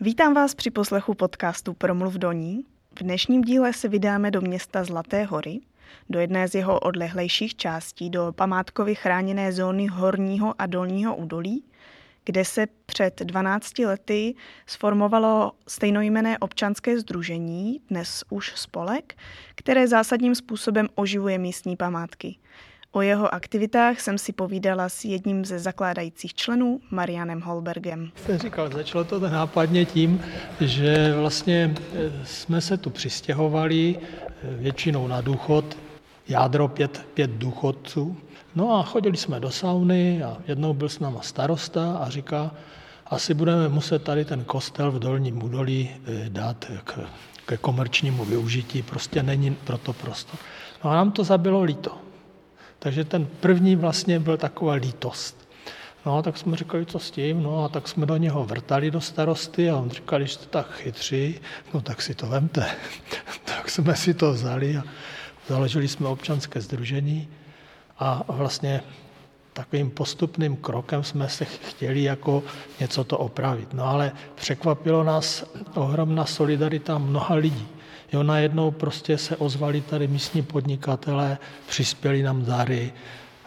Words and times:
Vítám 0.00 0.34
vás 0.34 0.54
při 0.54 0.70
poslechu 0.70 1.14
podcastu 1.14 1.74
Promluv 1.74 2.14
do 2.14 2.32
ní. 2.32 2.64
V 2.98 3.02
dnešním 3.02 3.42
díle 3.42 3.72
se 3.72 3.88
vydáme 3.88 4.30
do 4.30 4.40
města 4.40 4.84
Zlaté 4.84 5.24
hory, 5.24 5.60
do 6.10 6.20
jedné 6.20 6.48
z 6.48 6.54
jeho 6.54 6.80
odlehlejších 6.80 7.56
částí, 7.56 8.10
do 8.10 8.32
památkově 8.36 8.94
chráněné 8.94 9.52
zóny 9.52 9.86
Horního 9.86 10.54
a 10.58 10.66
Dolního 10.66 11.16
údolí, 11.16 11.64
kde 12.24 12.44
se 12.44 12.66
před 12.86 13.20
12 13.20 13.78
lety 13.78 14.34
sformovalo 14.66 15.52
stejnojmené 15.68 16.38
občanské 16.38 17.00
združení, 17.00 17.80
dnes 17.90 18.24
už 18.30 18.52
spolek, 18.56 19.14
které 19.54 19.88
zásadním 19.88 20.34
způsobem 20.34 20.88
oživuje 20.94 21.38
místní 21.38 21.76
památky. 21.76 22.36
O 22.92 23.02
jeho 23.02 23.34
aktivitách 23.34 24.00
jsem 24.00 24.18
si 24.18 24.32
povídala 24.32 24.88
s 24.88 25.04
jedním 25.04 25.44
ze 25.44 25.58
zakládajících 25.58 26.34
členů, 26.34 26.80
Marianem 26.90 27.40
Holbergem. 27.40 28.10
Jsem 28.26 28.38
říkal, 28.38 28.70
začalo 28.70 29.04
to 29.04 29.20
nápadně 29.20 29.84
tím, 29.84 30.22
že 30.60 31.14
vlastně 31.14 31.74
eh, 31.78 32.12
jsme 32.24 32.60
se 32.60 32.76
tu 32.76 32.90
přistěhovali 32.90 33.96
eh, 33.98 34.26
většinou 34.42 35.08
na 35.08 35.20
důchod, 35.20 35.78
jádro 36.28 36.68
pět, 36.68 37.06
pět 37.14 37.30
důchodců. 37.30 38.16
No 38.54 38.78
a 38.78 38.82
chodili 38.82 39.16
jsme 39.16 39.40
do 39.40 39.50
sauny 39.50 40.22
a 40.22 40.36
jednou 40.46 40.74
byl 40.74 40.88
s 40.88 40.98
náma 40.98 41.22
starosta 41.22 41.96
a 41.96 42.10
říká, 42.10 42.50
asi 43.06 43.34
budeme 43.34 43.68
muset 43.68 44.02
tady 44.02 44.24
ten 44.24 44.44
kostel 44.44 44.90
v 44.92 44.98
Dolním 44.98 45.42
údolí 45.42 45.90
eh, 45.90 46.30
dát 46.30 46.64
k, 46.84 46.98
ke 47.46 47.56
komerčnímu 47.56 48.24
využití, 48.24 48.82
prostě 48.82 49.22
není 49.22 49.54
proto 49.54 49.92
prostor. 49.92 50.40
No 50.84 50.90
a 50.90 50.94
nám 50.94 51.12
to 51.12 51.24
zabilo 51.24 51.62
líto. 51.62 51.98
Takže 52.78 53.04
ten 53.04 53.26
první 53.40 53.76
vlastně 53.76 54.18
byl 54.18 54.36
taková 54.36 54.72
lítost. 54.72 55.48
No, 56.06 56.22
tak 56.22 56.38
jsme 56.38 56.56
říkali, 56.56 56.86
co 56.86 56.98
s 56.98 57.10
tím, 57.10 57.42
no 57.42 57.64
a 57.64 57.68
tak 57.68 57.88
jsme 57.88 58.06
do 58.06 58.16
něho 58.16 58.44
vrtali 58.44 58.90
do 58.90 59.00
starosty 59.00 59.70
a 59.70 59.76
on 59.76 59.90
říkal, 59.90 60.22
že 60.22 60.28
jste 60.28 60.46
tak 60.46 60.72
chytří, 60.72 61.40
no 61.74 61.80
tak 61.80 62.02
si 62.02 62.14
to 62.14 62.26
vemte. 62.26 62.66
tak 63.44 63.70
jsme 63.70 63.96
si 63.96 64.14
to 64.14 64.32
vzali 64.32 64.76
a 64.76 64.82
založili 65.48 65.88
jsme 65.88 66.08
občanské 66.08 66.60
združení 66.60 67.28
a 68.00 68.24
vlastně 68.28 68.80
takovým 69.52 69.90
postupným 69.90 70.56
krokem 70.56 71.04
jsme 71.04 71.28
se 71.28 71.44
chtěli 71.44 72.02
jako 72.02 72.42
něco 72.80 73.04
to 73.04 73.18
opravit. 73.18 73.74
No 73.74 73.84
ale 73.84 74.12
překvapilo 74.34 75.04
nás 75.04 75.44
ohromná 75.74 76.26
solidarita 76.26 76.98
mnoha 76.98 77.34
lidí. 77.34 77.68
Jo, 78.12 78.22
najednou 78.22 78.70
prostě 78.70 79.18
se 79.18 79.36
ozvali 79.36 79.80
tady 79.80 80.08
místní 80.08 80.42
podnikatelé, 80.42 81.38
přispěli 81.68 82.22
nám 82.22 82.44
dary. 82.44 82.92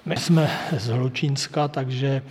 My 0.06 0.18
jsme 0.18 0.52
z 0.78 0.88
Hlučínska, 0.88 1.68
takže 1.68 2.22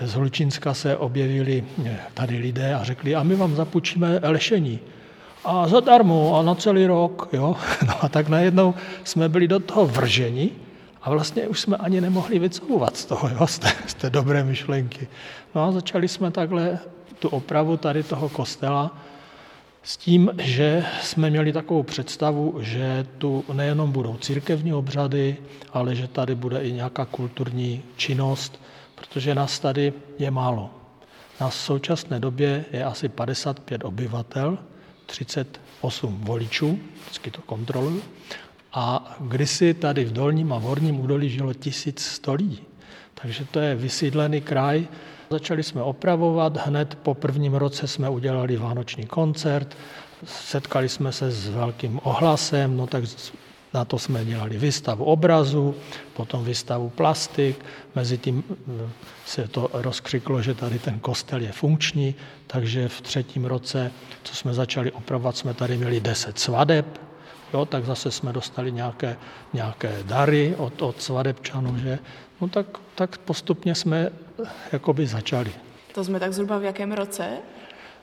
z 0.00 0.14
Hlučínska 0.14 0.74
se 0.74 0.96
objevili 0.96 1.64
eh, 1.84 1.98
tady 2.14 2.38
lidé 2.38 2.74
a 2.74 2.84
řekli, 2.84 3.14
a 3.14 3.22
my 3.22 3.34
vám 3.34 3.54
zapůjčíme 3.56 4.20
lešení. 4.22 4.78
A 5.44 5.68
zadarmo 5.68 6.38
a 6.38 6.42
na 6.42 6.54
celý 6.54 6.86
rok. 6.86 7.28
Jo? 7.32 7.56
No 7.86 8.04
a 8.04 8.08
tak 8.08 8.28
najednou 8.28 8.74
jsme 9.04 9.28
byli 9.28 9.48
do 9.48 9.60
toho 9.60 9.86
vrženi 9.86 10.50
a 11.06 11.10
vlastně 11.10 11.48
už 11.48 11.60
jsme 11.60 11.76
ani 11.76 12.00
nemohli 12.00 12.38
vycouvat 12.38 12.96
z 12.96 13.04
toho, 13.04 13.28
jo? 13.28 13.46
Z, 13.46 13.58
té, 13.58 13.72
z 13.86 13.94
té 13.94 14.10
dobré 14.10 14.44
myšlenky. 14.44 15.08
No 15.54 15.64
a 15.64 15.72
začali 15.72 16.08
jsme 16.08 16.30
takhle 16.30 16.78
tu 17.18 17.28
opravu 17.28 17.76
tady 17.76 18.02
toho 18.02 18.28
kostela 18.28 18.98
s 19.82 19.96
tím, 19.96 20.30
že 20.38 20.84
jsme 21.02 21.30
měli 21.30 21.52
takovou 21.52 21.82
představu, 21.82 22.58
že 22.60 23.06
tu 23.18 23.44
nejenom 23.52 23.92
budou 23.92 24.16
církevní 24.16 24.74
obřady, 24.74 25.36
ale 25.72 25.94
že 25.94 26.08
tady 26.08 26.34
bude 26.34 26.60
i 26.60 26.72
nějaká 26.72 27.04
kulturní 27.04 27.82
činnost, 27.96 28.60
protože 28.94 29.34
nás 29.34 29.58
tady 29.58 29.92
je 30.18 30.30
málo. 30.30 30.70
Na 31.40 31.50
současné 31.50 32.20
době 32.20 32.64
je 32.72 32.84
asi 32.84 33.08
55 33.08 33.84
obyvatel, 33.84 34.58
38 35.06 36.18
voličů, 36.20 36.78
vždycky 37.04 37.30
to 37.30 37.42
kontroluju, 37.42 38.02
a 38.76 39.16
kdysi 39.20 39.74
tady 39.74 40.04
v 40.04 40.12
dolním 40.12 40.52
a 40.52 40.58
v 40.58 40.62
horním 40.62 41.00
údolí 41.00 41.30
žilo 41.30 41.54
1100 41.54 42.34
lidí. 42.34 42.62
Takže 43.14 43.44
to 43.44 43.60
je 43.60 43.74
vysídlený 43.74 44.40
kraj, 44.40 44.86
Začali 45.30 45.62
jsme 45.62 45.82
opravovat, 45.82 46.66
hned 46.66 46.94
po 46.94 47.14
prvním 47.14 47.54
roce 47.54 47.88
jsme 47.88 48.08
udělali 48.08 48.56
vánoční 48.56 49.06
koncert, 49.06 49.76
setkali 50.24 50.88
jsme 50.88 51.12
se 51.12 51.30
s 51.30 51.48
velkým 51.48 52.00
ohlasem, 52.02 52.76
no 52.76 52.86
tak 52.86 53.04
na 53.74 53.84
to 53.84 53.98
jsme 53.98 54.24
dělali 54.24 54.58
výstavu 54.58 55.04
obrazu, 55.04 55.74
potom 56.14 56.44
výstavu 56.44 56.88
plastik, 56.88 57.64
mezi 57.94 58.18
tím 58.18 58.44
eh, 58.48 58.90
se 59.26 59.48
to 59.48 59.70
rozkřiklo, 59.72 60.42
že 60.42 60.54
tady 60.54 60.78
ten 60.78 60.98
kostel 60.98 61.40
je 61.40 61.52
funkční, 61.52 62.14
takže 62.46 62.88
v 62.88 63.00
třetím 63.00 63.44
roce, 63.44 63.92
co 64.22 64.34
jsme 64.34 64.54
začali 64.54 64.92
opravovat, 64.92 65.36
jsme 65.36 65.54
tady 65.54 65.76
měli 65.76 66.00
10 66.00 66.38
svadeb, 66.38 67.00
jo, 67.54 67.64
tak 67.64 67.84
zase 67.84 68.10
jsme 68.10 68.32
dostali 68.32 68.72
nějaké, 68.72 69.16
nějaké 69.52 70.02
dary 70.02 70.54
od, 70.58 70.82
od 70.82 71.02
svadebčanů, 71.02 71.78
že? 71.78 71.98
No 72.40 72.48
tak, 72.48 72.66
tak 72.94 73.18
postupně 73.18 73.74
jsme 73.74 74.10
jakoby 74.72 75.06
začali. 75.06 75.52
To 75.94 76.04
jsme 76.04 76.20
tak 76.20 76.32
zhruba 76.32 76.58
v 76.58 76.64
jakém 76.64 76.92
roce? 76.92 77.28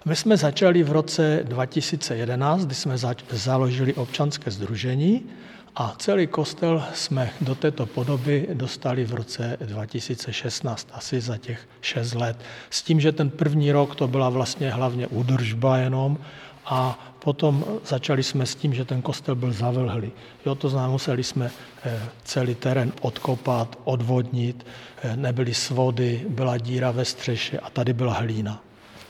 My 0.05 0.15
jsme 0.15 0.37
začali 0.37 0.83
v 0.83 0.91
roce 0.91 1.39
2011, 1.43 2.65
kdy 2.65 2.75
jsme 2.75 2.97
založili 3.29 3.93
občanské 3.93 4.51
združení 4.51 5.29
a 5.75 5.95
celý 5.97 6.27
kostel 6.27 6.83
jsme 6.93 7.31
do 7.41 7.55
této 7.55 7.85
podoby 7.85 8.47
dostali 8.53 9.05
v 9.05 9.13
roce 9.13 9.57
2016, 9.61 10.87
asi 10.93 11.21
za 11.21 11.37
těch 11.37 11.67
6 11.81 12.13
let. 12.13 12.37
S 12.69 12.81
tím, 12.81 12.99
že 12.99 13.11
ten 13.11 13.29
první 13.29 13.71
rok 13.71 13.95
to 13.95 14.07
byla 14.07 14.29
vlastně 14.29 14.69
hlavně 14.69 15.07
údržba 15.07 15.77
jenom 15.77 16.17
a 16.65 16.99
potom 17.23 17.65
začali 17.85 18.23
jsme 18.23 18.45
s 18.45 18.55
tím, 18.55 18.73
že 18.73 18.85
ten 18.85 19.01
kostel 19.01 19.35
byl 19.35 19.53
zavlhlý. 19.53 20.11
Jo, 20.45 20.55
to 20.55 20.69
znamená, 20.69 20.91
museli 20.91 21.23
jsme 21.23 21.51
eh, 21.83 22.01
celý 22.23 22.55
terén 22.55 22.91
odkopat, 23.01 23.79
odvodnit, 23.83 24.65
eh, 25.03 25.15
nebyly 25.15 25.53
svody, 25.53 26.25
byla 26.29 26.57
díra 26.57 26.91
ve 26.91 27.05
střeše 27.05 27.59
a 27.59 27.69
tady 27.69 27.93
byla 27.93 28.13
hlína. 28.13 28.63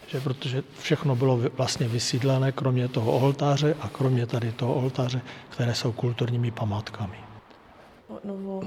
Že 0.08 0.20
protože 0.22 0.64
všechno 0.80 1.16
bylo 1.16 1.40
vlastně 1.58 1.88
vysídlené, 1.88 2.52
kromě 2.52 2.88
toho 2.88 3.12
oltáře 3.12 3.76
a 3.82 3.90
kromě 3.90 4.26
tady 4.26 4.52
toho 4.52 4.74
oltáře, 4.74 5.22
které 5.50 5.76
jsou 5.76 5.92
kulturními 5.92 6.52
památkami. 6.52 7.18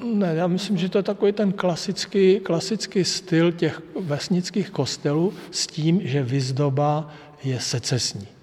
Ne, 0.05 0.35
já 0.35 0.47
myslím, 0.47 0.77
že 0.79 0.89
to 0.89 0.99
je 0.99 1.03
takový 1.03 1.33
ten 1.33 1.53
klasický, 1.53 2.41
klasický 2.41 3.05
styl 3.05 3.53
těch 3.53 3.83
vesnických 4.01 4.71
kostelů 4.71 5.33
s 5.51 5.67
tím, 5.67 6.01
že 6.05 6.23
vyzdoba 6.23 7.09
je 7.45 7.61
secesní 7.61 8.36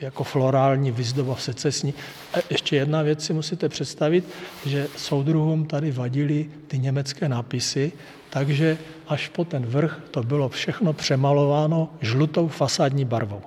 jako 0.00 0.24
florální 0.24 0.90
vyzdoba 0.90 1.34
v 1.34 1.42
secesní. 1.42 1.94
A 2.34 2.36
ještě 2.50 2.76
jedna 2.76 3.02
věc 3.02 3.24
si 3.24 3.32
musíte 3.32 3.68
představit, 3.68 4.24
že 4.66 4.86
soudruhům 4.96 5.66
tady 5.66 5.90
vadili 5.90 6.50
ty 6.66 6.78
německé 6.78 7.28
nápisy, 7.28 7.92
takže 8.30 8.78
až 9.08 9.28
po 9.28 9.44
ten 9.44 9.66
vrch 9.66 10.00
to 10.10 10.22
bylo 10.22 10.48
všechno 10.48 10.92
přemalováno 10.92 11.88
žlutou 12.00 12.48
fasádní 12.48 13.04
barvou, 13.04 13.42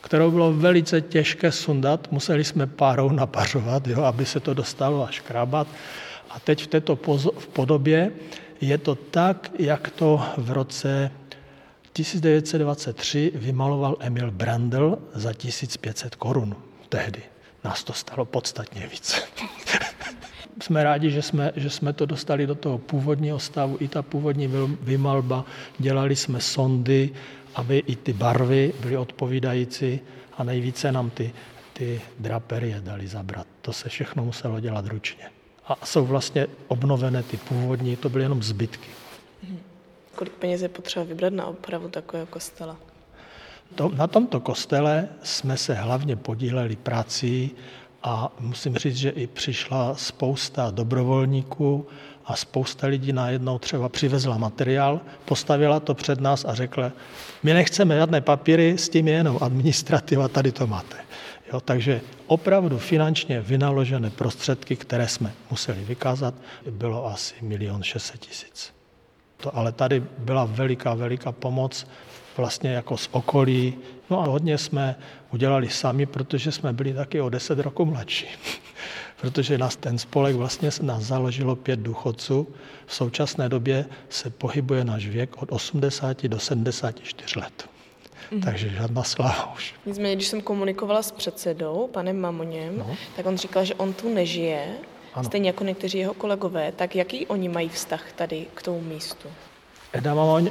kterou 0.00 0.30
bylo 0.30 0.52
velice 0.52 1.00
těžké 1.00 1.52
sundat, 1.52 2.12
museli 2.12 2.44
jsme 2.44 2.66
párou 2.66 3.10
napařovat, 3.10 3.86
jo, 3.86 4.02
aby 4.02 4.26
se 4.26 4.40
to 4.40 4.54
dostalo 4.54 5.04
až 5.08 5.20
krábat. 5.20 5.66
A 6.30 6.40
teď 6.40 6.62
v 6.62 6.66
této 6.66 6.96
podobě 7.52 8.12
je 8.60 8.78
to 8.78 8.94
tak, 8.94 9.50
jak 9.58 9.90
to 9.90 10.22
v 10.36 10.50
roce 10.50 11.10
1923 11.98 13.32
vymaloval 13.34 13.96
Emil 14.00 14.30
Brandl 14.30 14.98
za 15.14 15.32
1500 15.32 16.14
korun 16.14 16.56
tehdy. 16.88 17.22
Nás 17.64 17.84
to 17.84 17.92
stalo 17.92 18.24
podstatně 18.24 18.86
víc. 18.86 19.22
jsme 20.62 20.84
rádi, 20.84 21.10
že 21.10 21.22
jsme, 21.22 21.52
že 21.56 21.70
jsme 21.70 21.92
to 21.92 22.06
dostali 22.06 22.46
do 22.46 22.54
toho 22.54 22.78
původního 22.78 23.38
stavu, 23.38 23.76
i 23.80 23.88
ta 23.88 24.02
původní 24.02 24.50
vymalba, 24.80 25.44
dělali 25.78 26.16
jsme 26.16 26.40
sondy, 26.40 27.10
aby 27.54 27.78
i 27.78 27.96
ty 27.96 28.12
barvy 28.12 28.72
byly 28.80 28.96
odpovídající 28.96 30.00
a 30.38 30.44
nejvíce 30.44 30.92
nám 30.92 31.10
ty, 31.10 31.32
ty 31.72 32.00
draperie 32.18 32.80
dali 32.80 33.08
zabrat. 33.08 33.46
To 33.62 33.72
se 33.72 33.88
všechno 33.88 34.24
muselo 34.24 34.60
dělat 34.60 34.86
ručně. 34.86 35.30
A 35.66 35.86
jsou 35.86 36.06
vlastně 36.06 36.46
obnovené 36.68 37.22
ty 37.22 37.36
původní, 37.36 37.96
to 37.96 38.08
byly 38.08 38.24
jenom 38.24 38.42
zbytky. 38.42 38.97
Kolik 40.18 40.32
peněz 40.32 40.62
je 40.62 40.68
potřeba 40.68 41.04
vybrat 41.04 41.32
na 41.32 41.46
opravu 41.46 41.88
takového 41.88 42.26
kostela? 42.26 42.76
To, 43.74 43.88
na 43.88 44.06
tomto 44.06 44.40
kostele 44.40 45.08
jsme 45.22 45.56
se 45.56 45.74
hlavně 45.74 46.16
podíleli 46.16 46.76
prací 46.76 47.50
a 48.02 48.32
musím 48.40 48.76
říct, 48.76 48.96
že 48.96 49.10
i 49.10 49.26
přišla 49.26 49.94
spousta 49.94 50.70
dobrovolníků 50.70 51.86
a 52.24 52.36
spousta 52.36 52.86
lidí 52.86 53.12
najednou 53.12 53.58
třeba 53.58 53.88
přivezla 53.88 54.38
materiál, 54.38 55.00
postavila 55.24 55.80
to 55.80 55.94
před 55.94 56.20
nás 56.20 56.44
a 56.44 56.54
řekla, 56.54 56.92
my 57.42 57.54
nechceme 57.54 57.96
žádné 57.96 58.20
papíry, 58.20 58.78
s 58.78 58.88
tím 58.88 59.08
je 59.08 59.14
jenom 59.14 59.38
administrativa, 59.40 60.28
tady 60.28 60.52
to 60.52 60.66
máte. 60.66 60.96
Jo, 61.52 61.60
takže 61.60 62.00
opravdu 62.26 62.78
finančně 62.78 63.40
vynaložené 63.40 64.10
prostředky, 64.10 64.76
které 64.76 65.08
jsme 65.08 65.32
museli 65.50 65.84
vykázat, 65.84 66.34
bylo 66.70 67.06
asi 67.06 67.34
milion 67.42 67.82
600 67.82 68.20
tisíc. 68.20 68.77
To, 69.40 69.56
ale 69.56 69.72
tady 69.72 70.02
byla 70.18 70.44
veliká, 70.44 70.94
veliká 70.94 71.32
pomoc 71.32 71.86
vlastně 72.36 72.70
jako 72.70 72.96
z 72.96 73.08
okolí. 73.12 73.74
No 74.10 74.20
a 74.20 74.26
hodně 74.26 74.58
jsme 74.58 74.96
udělali 75.32 75.68
sami, 75.68 76.06
protože 76.06 76.52
jsme 76.52 76.72
byli 76.72 76.94
taky 76.94 77.20
o 77.20 77.28
10 77.28 77.58
roku 77.58 77.84
mladší. 77.84 78.26
protože 79.20 79.58
nás 79.58 79.76
ten 79.76 79.98
spolek 79.98 80.36
vlastně 80.36 80.70
nás 80.82 81.02
založilo 81.02 81.56
pět 81.56 81.80
důchodců. 81.80 82.48
V 82.86 82.94
současné 82.94 83.48
době 83.48 83.86
se 84.08 84.30
pohybuje 84.30 84.84
náš 84.84 85.06
věk 85.06 85.42
od 85.42 85.52
80 85.52 86.26
do 86.26 86.38
74 86.38 87.38
let. 87.38 87.68
Mm. 88.30 88.40
Takže 88.40 88.68
žádná 88.68 89.02
sláva 89.02 89.54
už. 89.54 89.74
Nicméně, 89.86 90.16
když 90.16 90.28
jsem 90.28 90.40
komunikovala 90.40 91.02
s 91.02 91.10
předsedou, 91.10 91.88
panem 91.92 92.20
Mamoněm, 92.20 92.78
no. 92.78 92.96
tak 93.16 93.26
on 93.26 93.38
říkal, 93.38 93.64
že 93.64 93.74
on 93.74 93.92
tu 93.92 94.14
nežije, 94.14 94.74
ano. 95.14 95.24
stejně 95.24 95.48
jako 95.48 95.64
někteří 95.64 95.98
jeho 95.98 96.14
kolegové. 96.14 96.72
Tak 96.72 96.96
jaký 96.96 97.26
oni 97.26 97.48
mají 97.48 97.68
vztah 97.68 98.12
tady 98.12 98.46
k 98.54 98.62
tomu 98.62 98.80
místu? 98.80 99.28
Eda 99.92 100.14
Mamoň, 100.14 100.50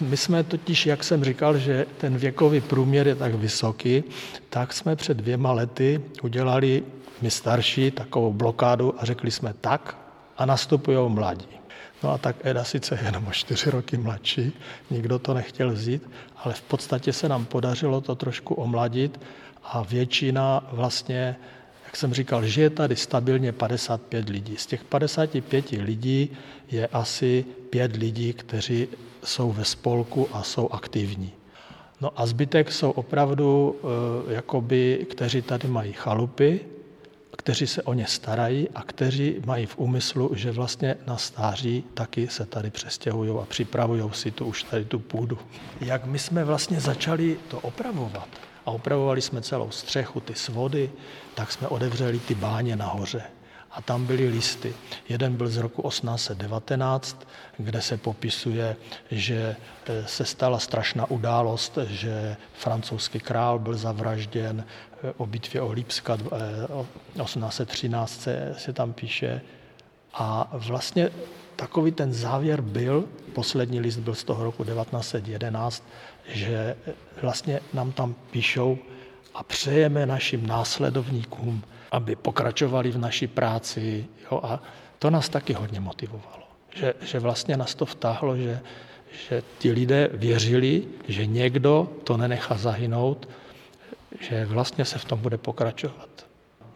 my 0.00 0.16
jsme 0.16 0.44
totiž, 0.44 0.86
jak 0.86 1.04
jsem 1.04 1.24
říkal, 1.24 1.58
že 1.58 1.86
ten 1.98 2.16
věkový 2.16 2.60
průměr 2.60 3.08
je 3.08 3.14
tak 3.14 3.34
vysoký, 3.34 4.04
tak 4.50 4.72
jsme 4.72 4.96
před 4.96 5.16
dvěma 5.16 5.52
lety 5.52 6.00
udělali 6.22 6.82
my 7.22 7.30
starší 7.30 7.90
takovou 7.90 8.32
blokádu 8.32 8.94
a 8.98 9.04
řekli 9.04 9.30
jsme 9.30 9.54
tak 9.60 9.96
a 10.38 10.46
nastupují 10.46 11.10
mladí. 11.10 11.48
No 12.02 12.10
a 12.10 12.18
tak 12.18 12.36
Eda 12.42 12.64
sice 12.64 12.98
jenom 13.04 13.26
o 13.26 13.32
čtyři 13.32 13.70
roky 13.70 13.96
mladší, 13.96 14.52
nikdo 14.90 15.18
to 15.18 15.34
nechtěl 15.34 15.72
vzít, 15.72 16.10
ale 16.36 16.54
v 16.54 16.62
podstatě 16.62 17.12
se 17.12 17.28
nám 17.28 17.44
podařilo 17.44 18.00
to 18.00 18.14
trošku 18.14 18.54
omladit 18.54 19.20
a 19.62 19.82
většina 19.82 20.64
vlastně, 20.72 21.36
jak 21.94 21.98
jsem 21.98 22.14
říkal, 22.14 22.46
žije 22.46 22.70
tady 22.70 22.96
stabilně 22.96 23.52
55 23.52 24.28
lidí. 24.28 24.56
Z 24.56 24.66
těch 24.66 24.84
55 24.84 25.70
lidí 25.70 26.30
je 26.70 26.86
asi 26.86 27.44
pět 27.70 27.96
lidí, 27.96 28.32
kteří 28.32 28.88
jsou 29.24 29.52
ve 29.52 29.64
spolku 29.64 30.28
a 30.32 30.42
jsou 30.42 30.68
aktivní. 30.68 31.32
No 32.00 32.10
a 32.16 32.26
zbytek 32.26 32.72
jsou 32.72 32.90
opravdu, 32.90 33.76
eh, 34.28 34.34
jakoby, 34.34 35.06
kteří 35.10 35.42
tady 35.42 35.68
mají 35.68 35.92
chalupy, 35.92 36.60
kteří 37.36 37.66
se 37.66 37.82
o 37.82 37.94
ně 37.94 38.06
starají 38.06 38.68
a 38.74 38.82
kteří 38.82 39.36
mají 39.46 39.66
v 39.66 39.78
úmyslu, 39.78 40.30
že 40.34 40.50
vlastně 40.50 40.96
na 41.06 41.16
stáří 41.16 41.84
taky 41.94 42.28
se 42.28 42.46
tady 42.46 42.70
přestěhují 42.70 43.30
a 43.30 43.46
připravují 43.46 44.02
si 44.12 44.30
tu 44.30 44.46
už 44.46 44.62
tady 44.62 44.84
tu 44.84 44.98
půdu. 44.98 45.38
Jak 45.80 46.06
my 46.06 46.18
jsme 46.18 46.44
vlastně 46.44 46.80
začali 46.80 47.38
to 47.48 47.60
opravovat 47.60 48.28
a 48.66 48.70
opravovali 48.70 49.22
jsme 49.22 49.42
celou 49.42 49.70
střechu, 49.70 50.20
ty 50.20 50.34
svody, 50.34 50.90
tak 51.34 51.52
jsme 51.52 51.68
odevřeli 51.68 52.18
ty 52.18 52.34
báně 52.34 52.76
nahoře 52.76 53.22
a 53.74 53.82
tam 53.82 54.06
byly 54.06 54.28
listy. 54.28 54.74
Jeden 55.08 55.36
byl 55.36 55.48
z 55.48 55.56
roku 55.56 55.88
1819, 55.88 57.26
kde 57.58 57.82
se 57.82 57.96
popisuje, 57.96 58.76
že 59.10 59.56
eh, 59.86 60.06
se 60.06 60.24
stala 60.24 60.58
strašná 60.58 61.10
událost, 61.10 61.78
že 61.86 62.36
francouzský 62.52 63.20
král 63.20 63.58
byl 63.58 63.74
zavražděn 63.74 64.64
eh, 64.64 65.12
o 65.16 65.26
bitvě 65.26 65.62
o 65.62 65.72
Lipska 65.72 66.16
1813 66.16 68.20
se, 68.20 68.54
se 68.58 68.72
tam 68.72 68.92
píše. 68.92 69.40
A 70.14 70.48
vlastně 70.52 71.10
takový 71.64 71.92
ten 71.92 72.12
závěr 72.12 72.60
byl, 72.60 73.04
poslední 73.32 73.80
list 73.80 73.96
byl 73.96 74.14
z 74.14 74.24
toho 74.24 74.44
roku 74.44 74.64
1911, 74.64 75.84
že 76.28 76.76
vlastně 77.22 77.60
nám 77.72 77.92
tam 77.92 78.14
píšou 78.30 78.78
a 79.34 79.42
přejeme 79.42 80.06
našim 80.06 80.46
následovníkům, 80.46 81.62
aby 81.90 82.16
pokračovali 82.16 82.90
v 82.90 82.98
naší 82.98 83.26
práci. 83.26 84.06
Jo, 84.30 84.40
a 84.44 84.62
to 84.98 85.10
nás 85.10 85.28
taky 85.28 85.52
hodně 85.52 85.80
motivovalo. 85.80 86.44
Že, 86.76 86.94
že 87.00 87.18
vlastně 87.18 87.56
nás 87.56 87.74
to 87.74 87.86
vtáhlo, 87.86 88.36
že, 88.36 88.60
že 89.28 89.42
ti 89.58 89.72
lidé 89.72 90.10
věřili, 90.12 90.84
že 91.08 91.26
někdo 91.26 91.88
to 92.04 92.16
nenechá 92.16 92.54
zahynout, 92.54 93.28
že 94.20 94.44
vlastně 94.44 94.84
se 94.84 94.98
v 94.98 95.04
tom 95.04 95.18
bude 95.18 95.38
pokračovat. 95.38 96.26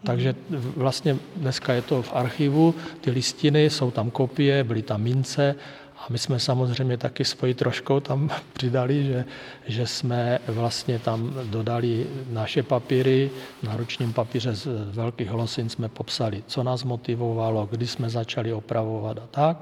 Takže 0.03 0.35
vlastně 0.75 1.17
dneska 1.35 1.73
je 1.73 1.81
to 1.81 2.01
v 2.01 2.13
archivu, 2.13 2.75
ty 3.01 3.11
listiny, 3.11 3.69
jsou 3.69 3.91
tam 3.91 4.11
kopie, 4.11 4.63
byly 4.63 4.81
tam 4.81 5.01
mince 5.01 5.55
a 5.97 6.05
my 6.09 6.17
jsme 6.17 6.39
samozřejmě 6.39 6.97
taky 6.97 7.25
svoji 7.25 7.53
troškou 7.53 7.99
tam 7.99 8.29
přidali, 8.53 9.03
že, 9.03 9.25
že 9.67 9.87
jsme 9.87 10.39
vlastně 10.47 10.99
tam 10.99 11.33
dodali 11.43 12.07
naše 12.29 12.63
papíry, 12.63 13.29
na 13.63 13.77
ručním 13.77 14.13
papíře 14.13 14.55
z 14.55 14.67
velkých 14.91 15.29
holosin 15.29 15.69
jsme 15.69 15.89
popsali, 15.89 16.43
co 16.47 16.63
nás 16.63 16.83
motivovalo, 16.83 17.67
kdy 17.71 17.87
jsme 17.87 18.09
začali 18.09 18.53
opravovat 18.53 19.17
a 19.17 19.27
tak. 19.31 19.57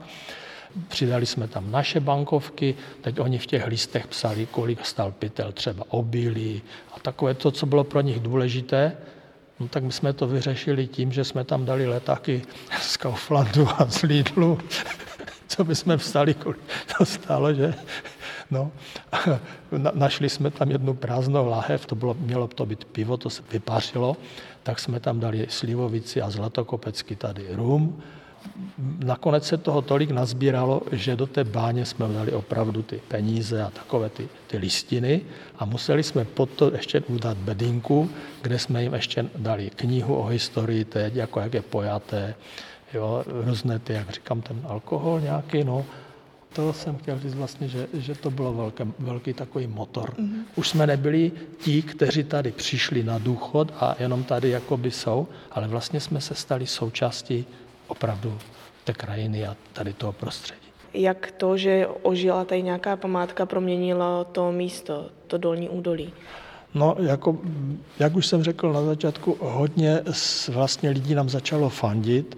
Přidali 0.87 1.25
jsme 1.25 1.47
tam 1.47 1.71
naše 1.71 1.99
bankovky, 1.99 2.75
teď 3.01 3.19
oni 3.19 3.37
v 3.37 3.45
těch 3.45 3.67
listech 3.67 4.07
psali, 4.07 4.45
kolik 4.45 4.85
stal 4.85 5.11
pytel 5.11 5.51
třeba 5.51 5.83
obilí 5.89 6.61
a 6.93 6.99
takové 6.99 7.33
to, 7.33 7.51
co 7.51 7.65
bylo 7.65 7.83
pro 7.83 8.01
nich 8.01 8.19
důležité, 8.19 8.97
No 9.59 9.67
tak 9.67 9.83
my 9.83 9.91
jsme 9.91 10.13
to 10.13 10.27
vyřešili 10.27 10.87
tím, 10.87 11.11
že 11.11 11.23
jsme 11.23 11.43
tam 11.43 11.65
dali 11.65 11.87
letáky 11.87 12.41
z 12.81 12.97
Kauflandu 12.97 13.67
a 13.77 13.85
z 13.89 14.01
Lidlu 14.01 14.59
co 15.47 15.63
by 15.63 15.75
jsme 15.75 15.97
vstali, 15.97 16.33
kolik 16.33 16.59
to 16.97 17.05
stálo, 17.05 17.53
že? 17.53 17.73
No, 18.51 18.71
na, 19.71 19.91
našli 19.93 20.29
jsme 20.29 20.51
tam 20.51 20.71
jednu 20.71 20.93
prázdnou 20.93 21.49
láhev, 21.49 21.85
to 21.85 21.95
bylo, 21.95 22.13
mělo 22.13 22.47
to 22.47 22.65
být 22.65 22.85
pivo, 22.85 23.17
to 23.17 23.29
se 23.29 23.43
vypařilo, 23.51 24.17
tak 24.63 24.79
jsme 24.79 24.99
tam 24.99 25.19
dali 25.19 25.47
slivovici 25.49 26.21
a 26.21 26.29
zlatokopecky 26.29 27.15
tady 27.15 27.47
rum. 27.51 28.03
Nakonec 29.05 29.47
se 29.47 29.57
toho 29.57 29.81
tolik 29.81 30.11
nazbíralo, 30.11 30.81
že 30.91 31.15
do 31.15 31.27
té 31.27 31.43
báně 31.43 31.85
jsme 31.85 32.07
dali 32.07 32.31
opravdu 32.31 32.81
ty 32.81 33.01
peníze 33.07 33.63
a 33.63 33.69
takové 33.69 34.09
ty, 34.09 34.27
ty 34.47 34.57
listiny 34.57 35.21
a 35.59 35.65
museli 35.65 36.03
jsme 36.03 36.25
pod 36.25 36.49
to 36.49 36.71
ještě 36.73 37.01
udat 37.01 37.37
bedinku, 37.37 38.09
kde 38.41 38.59
jsme 38.59 38.83
jim 38.83 38.93
ještě 38.93 39.25
dali 39.37 39.69
knihu 39.75 40.15
o 40.15 40.25
historii 40.25 40.85
teď, 40.85 41.15
jako 41.15 41.39
jak 41.39 41.53
je 41.53 41.61
pojaté, 41.61 42.35
jo, 42.93 43.23
různé 43.27 43.79
ty, 43.79 43.93
jak 43.93 44.09
říkám, 44.09 44.41
ten 44.41 44.61
alkohol 44.63 45.21
nějaký, 45.21 45.63
no, 45.63 45.85
to 46.53 46.73
jsem 46.73 46.97
chtěl 46.97 47.19
říct 47.19 47.35
vlastně, 47.35 47.67
že, 47.67 47.87
že 47.93 48.15
to 48.15 48.31
bylo 48.31 48.53
velký, 48.53 48.83
velký 48.99 49.33
takový 49.33 49.67
motor. 49.67 50.13
Mm-hmm. 50.13 50.43
Už 50.55 50.69
jsme 50.69 50.87
nebyli 50.87 51.31
ti, 51.59 51.81
kteří 51.81 52.23
tady 52.23 52.51
přišli 52.51 53.03
na 53.03 53.17
důchod 53.17 53.73
a 53.79 53.95
jenom 53.99 54.23
tady 54.23 54.49
jakoby 54.49 54.91
jsou, 54.91 55.27
ale 55.51 55.67
vlastně 55.67 55.99
jsme 55.99 56.21
se 56.21 56.35
stali 56.35 56.67
součástí 56.67 57.45
opravdu 57.87 58.37
té 58.83 58.93
krajiny 58.93 59.47
a 59.47 59.55
tady 59.73 59.93
toho 59.93 60.11
prostředí. 60.11 60.61
Jak 60.93 61.31
to, 61.31 61.57
že 61.57 61.87
ožila 62.01 62.45
tady 62.45 62.63
nějaká 62.63 62.95
památka, 62.95 63.45
proměnilo 63.45 64.25
to 64.31 64.51
místo, 64.51 65.05
to 65.27 65.37
dolní 65.37 65.69
údolí? 65.69 66.13
No, 66.73 66.95
jako, 66.99 67.37
jak 67.99 68.15
už 68.15 68.27
jsem 68.27 68.43
řekl 68.43 68.73
na 68.73 68.81
začátku, 68.81 69.37
hodně 69.41 70.01
vlastně 70.49 70.89
lidí 70.89 71.15
nám 71.15 71.29
začalo 71.29 71.69
fandit 71.69 72.37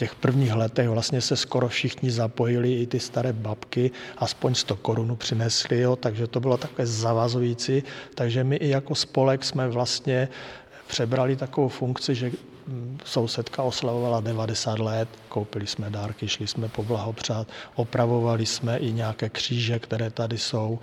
těch 0.00 0.14
prvních 0.14 0.54
letech 0.54 0.88
vlastně 0.88 1.20
se 1.20 1.36
skoro 1.36 1.68
všichni 1.68 2.10
zapojili, 2.10 2.72
i 2.72 2.86
ty 2.86 3.00
staré 3.00 3.32
babky, 3.32 3.90
aspoň 4.18 4.54
100 4.54 4.76
korun 4.76 5.16
přinesli, 5.16 5.80
jo, 5.80 5.96
takže 5.96 6.26
to 6.26 6.40
bylo 6.40 6.56
takové 6.56 6.86
zavazující. 6.86 7.82
Takže 8.14 8.44
my 8.44 8.56
i 8.56 8.68
jako 8.68 8.94
spolek 8.94 9.44
jsme 9.44 9.68
vlastně 9.68 10.28
přebrali 10.86 11.36
takovou 11.36 11.68
funkci, 11.68 12.14
že 12.14 12.32
sousedka 13.04 13.62
oslavovala 13.62 14.20
90 14.20 14.78
let, 14.78 15.08
koupili 15.28 15.66
jsme 15.66 15.90
dárky, 15.90 16.28
šli 16.28 16.46
jsme 16.46 16.68
poblahopřát, 16.68 17.48
opravovali 17.74 18.46
jsme 18.46 18.78
i 18.78 18.92
nějaké 18.92 19.28
kříže, 19.28 19.78
které 19.78 20.10
tady 20.10 20.38
jsou 20.38 20.78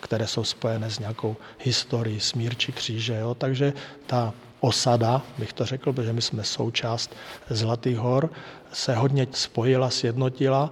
které 0.00 0.26
jsou 0.26 0.44
spojené 0.44 0.90
s 0.90 0.98
nějakou 0.98 1.36
historií 1.58 2.20
smírči 2.20 2.72
kříže. 2.72 3.14
Jo. 3.14 3.34
Takže 3.34 3.72
ta 4.06 4.34
osada, 4.60 5.22
bych 5.38 5.52
to 5.52 5.64
řekl, 5.64 5.92
protože 5.92 6.12
my 6.12 6.22
jsme 6.22 6.44
součást 6.44 7.14
Zlatých 7.50 7.96
hor, 7.98 8.30
se 8.72 8.94
hodně 8.94 9.26
spojila, 9.32 9.90
sjednotila. 9.90 10.70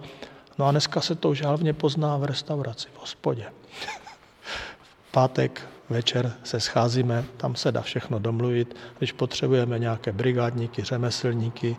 No 0.59 0.67
a 0.67 0.71
dneska 0.71 1.01
se 1.01 1.15
to 1.15 1.31
už 1.31 1.43
hlavně 1.43 1.73
pozná 1.73 2.17
v 2.17 2.25
restauraci, 2.25 2.89
v 2.95 3.01
hospodě. 3.01 3.47
v 4.83 5.13
pátek 5.13 5.63
večer 5.91 6.33
se 6.45 6.61
scházíme, 6.61 7.25
tam 7.37 7.55
se 7.55 7.73
dá 7.73 7.81
všechno 7.81 8.19
domluvit, 8.19 8.77
když 8.99 9.13
potřebujeme 9.13 9.79
nějaké 9.79 10.13
brigádníky, 10.13 10.83
řemeslníky. 10.83 11.77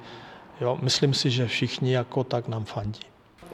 Jo, 0.62 0.80
myslím 0.82 1.14
si, 1.14 1.30
že 1.30 1.48
všichni 1.48 1.94
jako 1.94 2.24
tak 2.24 2.48
nám 2.48 2.66
fandí. 2.66 3.00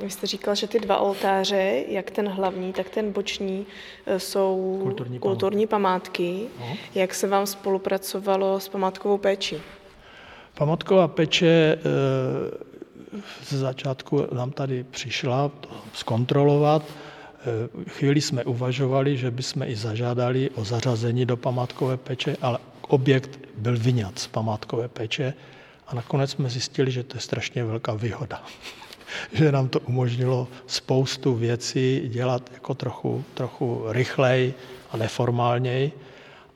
Vy 0.02 0.10
jste 0.10 0.28
říkal, 0.28 0.56
že 0.56 0.68
ty 0.68 0.80
dva 0.80 0.98
oltáře, 0.98 1.84
jak 1.88 2.12
ten 2.12 2.30
hlavní, 2.30 2.74
tak 2.74 2.90
ten 2.90 3.12
boční, 3.12 3.66
e, 4.06 4.20
jsou 4.20 4.80
kulturní, 4.84 5.20
kulturní 5.20 5.68
památky. 5.68 6.48
No. 6.60 6.78
Jak 6.96 7.14
se 7.14 7.28
vám 7.28 7.48
spolupracovalo 7.48 8.60
s 8.60 8.70
památkovou 8.70 9.18
péčí? 9.18 9.58
Památková 10.58 11.08
péče 11.08 11.48
e, 11.48 11.78
ze 13.44 13.58
začátku 13.58 14.28
nám 14.34 14.52
tady 14.52 14.84
přišla 14.84 15.52
zkontrolovat. 15.94 16.84
Chvíli 17.88 18.22
jsme 18.22 18.44
uvažovali, 18.44 19.18
že 19.18 19.32
bychom 19.32 19.64
i 19.64 19.76
zažádali 19.76 20.50
o 20.50 20.66
zařazení 20.66 21.26
do 21.26 21.38
památkové 21.38 21.98
péče, 21.98 22.38
ale 22.42 22.60
objekt 22.88 23.40
byl 23.58 23.78
vyňat 23.78 24.20
z 24.20 24.28
památkové 24.28 24.88
péče 24.88 25.34
a 25.88 25.96
nakonec 25.96 26.32
jsme 26.32 26.50
zjistili, 26.50 26.92
že 26.92 27.04
to 27.04 27.18
je 27.18 27.22
strašně 27.22 27.64
velká 27.64 27.94
výhoda. 27.94 28.44
že 29.34 29.52
nám 29.52 29.68
to 29.70 29.80
umožnilo 29.80 30.48
spoustu 30.68 31.36
věcí 31.36 32.02
dělat 32.08 32.50
jako 32.54 32.74
trochu, 32.74 33.24
trochu 33.34 33.84
rychlej 33.88 34.54
a 34.92 34.98
neformálněji, 34.98 35.92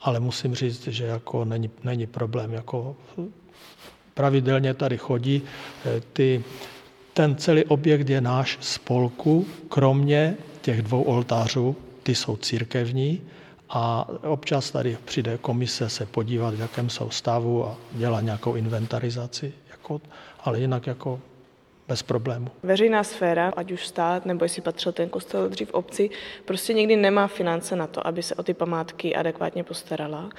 ale 0.02 0.20
musím 0.20 0.56
říct, 0.56 0.88
že 0.88 1.06
jako 1.06 1.46
není, 1.46 1.70
není 1.84 2.08
problém. 2.08 2.54
Jako 2.54 2.96
pravidelně 4.14 4.74
tady 4.74 4.98
chodí. 4.98 5.42
Eh, 5.86 6.02
ty, 6.14 6.44
ten 7.14 7.36
celý 7.36 7.64
objekt 7.64 8.10
je 8.10 8.22
náš 8.22 8.58
spolku, 8.62 9.48
kromě 9.70 10.38
těch 10.62 10.82
dvou 10.82 11.02
oltářů, 11.04 11.76
ty 12.04 12.16
jsou 12.16 12.38
církevní 12.38 13.22
a 13.70 14.08
občas 14.24 14.72
tady 14.72 14.98
přijde 15.06 15.38
komise 15.38 15.90
se 15.90 16.06
podívat, 16.06 16.54
v 16.54 16.60
jakém 16.60 16.90
jsou 16.90 17.10
stavu 17.10 17.66
a 17.66 17.78
dělat 17.92 18.22
nějakou 18.22 18.56
inventarizaci. 18.56 19.54
Jako, 19.72 20.02
ale 20.44 20.60
jinak 20.60 20.88
jako 20.88 21.20
bez 21.90 22.04
problému. 22.04 22.48
Veřejná 22.64 23.04
sféra, 23.04 23.54
ať 23.56 23.72
už 23.72 23.88
stát, 23.88 24.26
nebo 24.26 24.46
jestli 24.46 24.62
patřil 24.62 24.92
ten 24.92 25.10
kostel 25.10 25.50
dřív 25.50 25.74
obci, 25.74 26.10
prostě 26.46 26.74
někdy 26.74 26.96
nemá 26.96 27.28
finance 27.28 27.76
na 27.76 27.88
to, 27.88 28.08
aby 28.08 28.24
se 28.24 28.36
o 28.36 28.44
ty 28.44 28.54
památky 28.54 29.16
adekvátně 29.16 29.64
postarala. 29.64 30.30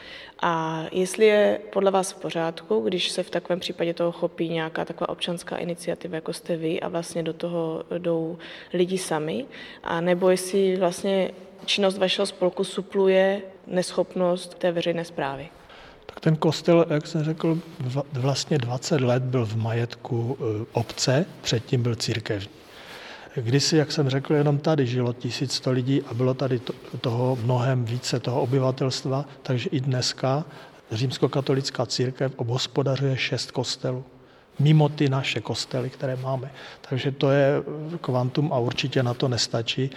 A 0.43 0.85
jestli 0.93 1.27
je 1.27 1.61
podle 1.73 1.91
vás 1.91 2.13
v 2.13 2.21
pořádku, 2.21 2.81
když 2.81 3.11
se 3.11 3.23
v 3.23 3.31
takovém 3.31 3.61
případě 3.61 3.95
toho 3.95 4.13
chopí 4.13 4.49
nějaká 4.49 4.85
taková 4.85 5.09
občanská 5.09 5.57
iniciativa, 5.57 6.15
jako 6.15 6.33
jste 6.33 6.57
vy, 6.57 6.81
a 6.81 6.89
vlastně 6.89 7.23
do 7.23 7.33
toho 7.33 7.85
jdou 7.99 8.39
lidi 8.73 8.99
sami, 8.99 9.47
a 9.83 10.01
nebo 10.01 10.31
jestli 10.31 10.77
vlastně 10.77 11.31
činnost 11.65 11.99
vašeho 11.99 12.27
spolku 12.27 12.65
supluje 12.65 13.43
neschopnost 13.67 14.59
té 14.59 14.73
veřejné 14.73 15.05
zprávy. 15.05 15.49
Tak 16.11 16.21
ten 16.21 16.37
kostel, 16.37 16.87
jak 16.91 17.07
jsem 17.07 17.25
řekl, 17.25 17.59
vlastně 18.13 18.59
20 18.59 19.01
let 19.01 19.23
byl 19.23 19.47
v 19.47 19.57
majetku 19.57 20.39
e, 20.41 20.67
obce, 20.73 21.27
předtím 21.43 21.83
byl 21.83 21.95
církevní. 21.95 22.49
Kdysi, 23.35 23.77
jak 23.77 23.93
jsem 23.93 24.09
řekl, 24.09 24.35
jenom 24.35 24.59
tady 24.59 24.87
žilo 24.87 25.13
1100 25.13 25.71
lidí 25.71 26.03
a 26.03 26.15
bylo 26.15 26.35
tady 26.35 26.61
toho 27.01 27.39
mnohem 27.45 27.85
více, 27.85 28.21
toho 28.21 28.43
obyvatelstva, 28.43 29.25
takže 29.43 29.69
i 29.73 29.81
dneska 29.81 30.45
římskokatolická 30.93 31.87
církev 31.87 32.33
obhospodařuje 32.37 33.17
šest 33.17 33.51
kostelů 33.51 34.05
mimo 34.61 34.89
ty 34.89 35.09
naše 35.09 35.41
kostely, 35.41 35.91
které 35.91 36.17
máme. 36.17 36.53
Takže 36.89 37.13
to 37.13 37.31
je 37.31 37.63
kvantum 38.01 38.53
a 38.53 38.59
určitě 38.59 39.03
na 39.03 39.15
to 39.15 39.29
nestačí. 39.29 39.91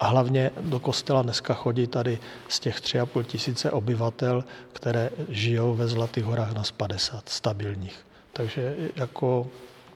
A 0.00 0.06
hlavně 0.06 0.50
do 0.60 0.80
kostela 0.80 1.22
dneska 1.22 1.54
chodí 1.54 1.86
tady 1.86 2.18
z 2.48 2.60
těch 2.60 2.80
3,5 2.80 3.24
tisíce 3.24 3.70
obyvatel, 3.70 4.44
které 4.72 5.10
žijou 5.28 5.74
ve 5.74 5.88
Zlatých 5.88 6.24
horách 6.24 6.54
na 6.54 6.62
50 6.76 7.28
stabilních. 7.28 7.98
Takže 8.32 8.76
jako 8.96 9.46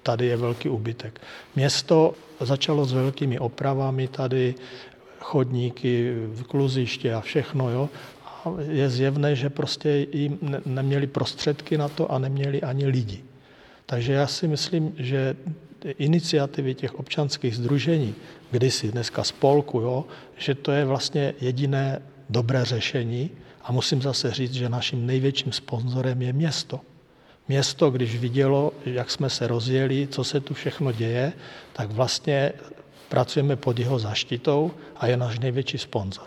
tady 0.03 0.27
je 0.27 0.37
velký 0.37 0.69
úbytek. 0.69 1.21
Město 1.57 2.15
začalo 2.41 2.85
s 2.85 2.93
velkými 2.93 3.39
opravami 3.39 4.09
tady, 4.09 4.55
chodníky, 5.21 6.15
kluziště 6.49 7.15
a 7.15 7.21
všechno, 7.21 7.71
jo. 7.71 7.89
A 8.25 8.53
je 8.69 8.91
zjevné, 8.91 9.37
že 9.37 9.51
prostě 9.51 10.07
jim 10.13 10.39
neměli 10.67 11.07
prostředky 11.07 11.79
na 11.79 11.89
to 11.89 12.13
a 12.13 12.19
neměli 12.19 12.63
ani 12.63 12.87
lidi. 12.87 13.25
Takže 13.87 14.13
já 14.13 14.27
si 14.27 14.49
myslím, 14.49 14.95
že 14.99 15.37
iniciativy 15.85 16.75
těch 16.75 16.95
občanských 16.95 17.57
združení, 17.57 18.15
kdysi 18.51 18.93
dneska 18.93 19.25
spolku, 19.25 19.81
jo, 19.81 20.05
že 20.37 20.55
to 20.55 20.73
je 20.73 20.85
vlastně 20.85 21.35
jediné 21.41 22.03
dobré 22.31 22.65
řešení. 22.65 23.31
A 23.65 23.73
musím 23.73 24.03
zase 24.03 24.31
říct, 24.31 24.53
že 24.53 24.69
naším 24.69 25.07
největším 25.07 25.53
sponzorem 25.53 26.23
je 26.23 26.33
město. 26.33 26.81
Město, 27.49 27.91
když 27.91 28.19
vidělo, 28.19 28.73
jak 28.87 29.11
jsme 29.11 29.31
se 29.31 29.47
rozjeli, 29.47 30.09
co 30.11 30.25
se 30.25 30.41
tu 30.41 30.55
všechno 30.55 30.93
děje, 30.93 31.33
tak 31.73 31.91
vlastně 31.91 32.53
pracujeme 33.09 33.57
pod 33.57 33.79
jeho 33.79 33.99
zaštitou 33.99 34.71
a 34.97 35.07
je 35.07 35.17
náš 35.17 35.39
největší 35.39 35.79
sponzor. 35.79 36.27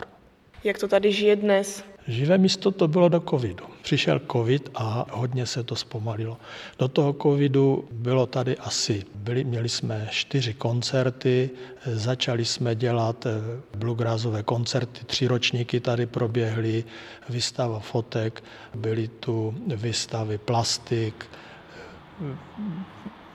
Jak 0.64 0.78
to 0.78 0.88
tady 0.88 1.12
žije 1.12 1.36
dnes? 1.36 1.84
Živé 2.08 2.38
místo 2.38 2.70
to 2.70 2.88
bylo 2.88 3.08
do 3.08 3.20
covidu. 3.20 3.64
Přišel 3.82 4.20
covid 4.32 4.70
a 4.74 5.06
hodně 5.12 5.46
se 5.46 5.62
to 5.62 5.76
zpomalilo. 5.76 6.36
Do 6.78 6.88
toho 6.88 7.12
covidu 7.22 7.88
bylo 7.92 8.26
tady 8.26 8.56
asi, 8.56 9.04
byli, 9.14 9.44
měli 9.44 9.68
jsme 9.68 10.08
čtyři 10.10 10.54
koncerty, 10.54 11.50
začali 11.86 12.44
jsme 12.44 12.74
dělat 12.74 13.26
eh, 13.26 13.30
bluegrassové 13.76 14.42
koncerty, 14.42 15.04
tři 15.04 15.26
ročníky 15.26 15.80
tady 15.80 16.06
proběhly, 16.06 16.84
výstava 17.28 17.80
fotek, 17.80 18.44
byly 18.74 19.08
tu 19.08 19.54
výstavy 19.66 20.38
plastik, 20.38 21.26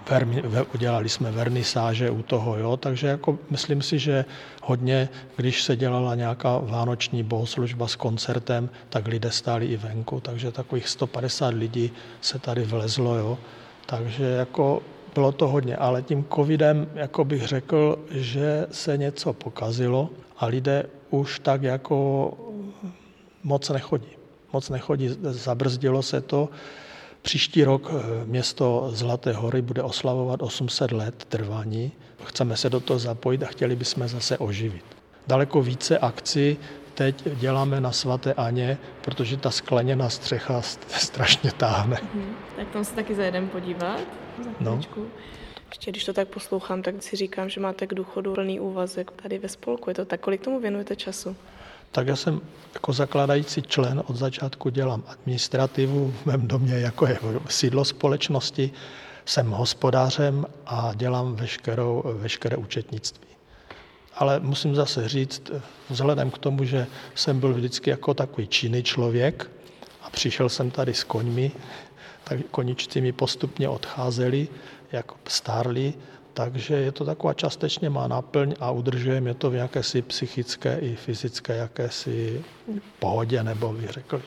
vermi, 0.10 0.43
udělali 0.74 1.10
jsme 1.10 1.31
vernisáže 1.31 2.10
u 2.10 2.22
toho, 2.22 2.58
jo? 2.58 2.77
takže 2.77 3.08
jako 3.08 3.38
myslím 3.50 3.81
si, 3.81 4.00
že 4.00 4.25
hodně, 4.63 5.10
když 5.36 5.63
se 5.63 5.75
dělala 5.75 6.15
nějaká 6.15 6.58
vánoční 6.58 7.24
bohoslužba 7.24 7.88
s 7.88 7.96
koncertem, 7.96 8.70
tak 8.89 9.08
lidé 9.08 9.31
stáli 9.31 9.65
i 9.65 9.77
venku, 9.77 10.20
takže 10.20 10.51
takových 10.51 10.89
150 10.89 11.53
lidí 11.53 11.91
se 12.22 12.39
tady 12.39 12.63
vlezlo, 12.63 13.15
jo? 13.15 13.38
takže 13.86 14.25
jako 14.25 14.81
bylo 15.15 15.31
to 15.31 15.48
hodně, 15.48 15.75
ale 15.75 16.01
tím 16.01 16.25
covidem, 16.36 16.88
jako 16.96 17.25
bych 17.25 17.48
řekl, 17.48 18.00
že 18.12 18.67
se 18.72 18.98
něco 18.98 19.34
pokazilo 19.34 20.10
a 20.38 20.46
lidé 20.46 20.86
už 21.10 21.39
tak 21.39 21.63
jako 21.63 22.34
moc 23.43 23.70
nechodí. 23.70 24.08
Moc 24.53 24.70
nechodí, 24.70 25.10
zabrzdilo 25.22 26.01
se 26.01 26.22
to, 26.22 26.50
Příští 27.22 27.63
rok 27.63 27.92
eh, 27.92 28.25
město 28.25 28.90
Zlaté 28.94 29.34
hory 29.34 29.62
bude 29.62 29.84
oslavovat 29.84 30.42
800 30.42 30.92
let 30.92 31.25
trvání. 31.30 31.92
Chceme 32.24 32.58
se 32.58 32.70
do 32.70 32.80
toho 32.80 33.00
zapojit 33.00 33.44
a 33.44 33.46
chtěli 33.46 33.75
bychom 33.75 34.08
zase 34.08 34.38
oživit. 34.38 34.84
Daleko 35.28 35.62
více 35.62 35.98
akcí 35.98 36.58
teď 36.94 37.24
děláme 37.36 37.82
na 37.82 37.92
svaté 37.92 38.34
Aně, 38.34 38.78
protože 39.01 39.38
ta 39.38 39.51
skleněná 39.51 40.10
střecha 40.10 40.62
strašně 40.88 41.51
táhne. 41.51 41.98
Hmm, 42.13 42.36
tak 42.56 42.70
tam 42.70 42.86
se 42.86 42.96
taky 42.96 43.16
zajedem 43.16 43.50
podívat. 43.50 44.00
Za 44.44 44.50
no. 44.60 44.82
Ještě 45.70 45.92
když 45.92 46.06
to 46.06 46.13
tak 46.13 46.28
poslouchám, 46.28 46.82
tak 46.82 47.04
si 47.04 47.16
říkám, 47.16 47.50
že 47.50 47.62
máte 47.62 47.88
k 47.88 47.94
důchodu 47.94 48.34
plný 48.34 48.60
úvazek 48.60 49.12
tady 49.12 49.40
ve 49.40 49.50
spolku. 49.50 49.90
Je 49.90 49.94
to 49.94 50.06
tak, 50.06 50.20
kolik 50.20 50.42
tomu 50.42 50.60
věnujete 50.60 50.96
času? 50.96 51.36
Tak 51.91 52.07
já 52.07 52.15
jsem 52.15 52.41
jako 52.74 52.93
zakládající 52.93 53.62
člen 53.62 54.03
od 54.07 54.15
začátku 54.15 54.69
dělám 54.69 55.03
administrativu 55.07 56.13
v 56.21 56.25
mém 56.25 56.48
domě, 56.48 56.74
jako 56.74 57.07
je 57.07 57.19
sídlo 57.50 57.86
společnosti, 57.86 58.71
jsem 59.25 59.50
hospodářem 59.50 60.45
a 60.65 60.91
dělám 60.95 61.36
veškerou, 61.36 62.03
veškeré 62.05 62.57
účetnictví. 62.57 63.27
Ale 64.15 64.39
musím 64.39 64.75
zase 64.75 65.10
říct, 65.10 65.51
vzhledem 65.89 66.31
k 66.31 66.38
tomu, 66.38 66.63
že 66.63 66.88
jsem 67.15 67.39
byl 67.39 67.53
vždycky 67.53 67.89
jako 67.89 68.13
takový 68.13 68.48
činný 68.48 68.83
člověk 68.83 69.51
a 70.01 70.10
přišel 70.10 70.50
jsem 70.50 70.71
tady 70.71 70.93
s 70.93 71.03
koňmi, 71.03 71.51
tak 72.24 72.39
koničci 72.51 73.01
mi 73.01 73.12
postupně 73.12 73.69
odcházeli, 73.69 74.48
jako 74.91 75.15
stárli, 75.27 75.93
takže 76.34 76.76
je 76.76 76.92
to 76.92 77.06
taková 77.06 77.34
částečně 77.34 77.90
má 77.90 78.08
náplň 78.08 78.56
a 78.60 78.72
udržujeme 78.72 79.34
to 79.34 79.50
v 79.50 79.56
jakési 79.56 80.02
psychické 80.02 80.78
i 80.80 80.96
fyzické 80.96 81.56
jakési 81.56 82.44
pohodě, 83.00 83.44
nebo 83.44 83.74
bych 83.74 83.90
řekl, 83.90 84.22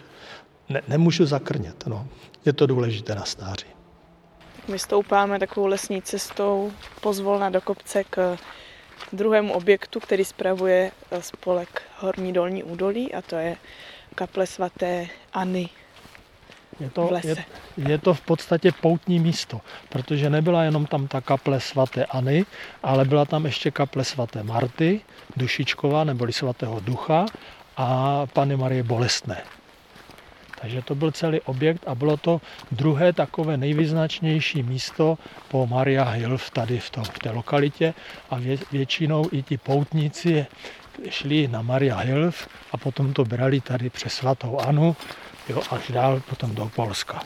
ne, 0.68 0.82
nemůžu 0.88 1.26
zakrnět. 1.26 1.86
No. 1.86 2.06
Je 2.44 2.52
to 2.52 2.66
důležité 2.66 3.14
na 3.14 3.24
stáří. 3.24 3.66
My 4.68 4.78
stoupáme 4.78 5.38
takovou 5.38 5.66
lesní 5.66 6.02
cestou 6.02 6.72
pozvolna 7.00 7.50
do 7.50 7.60
kopce 7.60 8.04
k 8.04 8.38
druhému 9.12 9.52
objektu, 9.52 10.00
který 10.00 10.24
spravuje 10.24 10.90
spolek 11.20 11.82
Horní 11.98 12.32
dolní 12.32 12.62
údolí 12.62 13.14
a 13.14 13.22
to 13.22 13.36
je 13.36 13.56
kaple 14.14 14.46
svaté 14.46 15.06
Anny 15.32 15.68
je 16.80 16.90
to, 16.90 17.10
je, 17.24 17.36
je 17.76 17.98
to 17.98 18.14
v 18.14 18.20
podstatě 18.20 18.72
poutní 18.72 19.18
místo, 19.18 19.60
protože 19.88 20.30
nebyla 20.30 20.64
jenom 20.64 20.86
tam 20.86 21.08
ta 21.08 21.20
kaple 21.20 21.60
svatéAny, 21.60 22.44
ale 22.82 23.04
byla 23.04 23.24
tam 23.24 23.46
ještě 23.46 23.70
kaple 23.70 24.04
svaté 24.04 24.42
Marty, 24.42 25.00
Dušičková 25.36 26.04
neboli 26.04 26.32
svatého 26.32 26.80
ducha 26.80 27.26
a 27.76 28.22
Pany 28.26 28.56
Marie 28.56 28.82
Bolestné. 28.82 29.42
Takže 30.60 30.82
to 30.82 30.94
byl 30.94 31.12
celý 31.12 31.40
objekt 31.40 31.84
a 31.86 31.94
bylo 31.94 32.16
to 32.16 32.40
druhé 32.72 33.12
takové 33.12 33.56
nejvyznačnější 33.56 34.62
místo 34.62 35.18
po 35.48 35.66
Maria 35.66 36.04
Hilf 36.04 36.50
tady 36.50 36.78
v, 36.78 36.90
to, 36.90 37.04
v 37.04 37.18
té 37.18 37.30
lokalitě 37.30 37.94
a 38.30 38.38
vě, 38.38 38.58
většinou 38.72 39.28
i 39.32 39.42
ti 39.42 39.56
poutníci 39.58 40.46
šli 41.08 41.48
na 41.48 41.62
Maria 41.62 41.96
Hilf 41.96 42.48
a 42.72 42.76
potom 42.76 43.12
to 43.12 43.24
brali 43.24 43.60
tady 43.60 43.90
přes 43.90 44.14
svatou 44.14 44.58
Anu 44.58 44.96
jo, 45.48 45.62
až 45.70 45.90
dál 45.90 46.20
potom 46.20 46.54
do 46.54 46.70
Polska. 46.74 47.22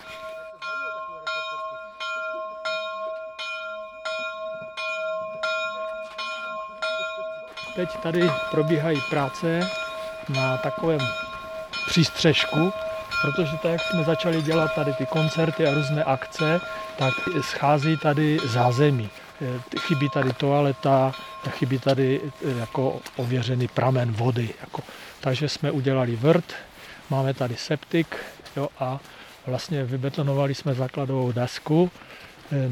Teď 7.75 7.89
tady 8.03 8.31
probíhají 8.51 9.01
práce 9.11 9.61
na 10.29 10.57
takovém 10.57 11.01
přístřežku, 11.87 12.73
protože 13.23 13.53
tak, 13.63 13.73
jak 13.73 13.83
jsme 13.83 14.05
začali 14.05 14.43
dělat 14.43 14.75
tady 14.75 14.93
ty 14.93 15.07
koncerty 15.07 15.67
a 15.67 15.75
různé 15.75 16.05
akce, 16.05 16.61
tak 16.99 17.15
schází 17.41 17.97
tady 17.97 18.39
zázemí. 18.45 19.11
Eh, 19.43 19.79
chybí 19.81 20.09
tady 20.11 20.33
toaleta, 20.33 21.13
chybí 21.51 21.79
tady 21.79 22.21
eh, 22.25 22.59
jako 22.59 23.01
ověřený 23.17 23.69
pramen 23.69 24.13
vody. 24.13 24.55
Jako. 24.61 24.83
Takže 25.21 25.49
jsme 25.49 25.71
udělali 25.71 26.17
vrt, 26.17 26.55
máme 27.11 27.35
tady 27.35 27.57
septik 27.57 28.17
jo, 28.57 28.69
a 28.79 29.01
vlastně 29.47 29.85
vybetonovali 29.85 30.55
jsme 30.55 30.75
základovou 30.75 31.33
desku, 31.33 31.91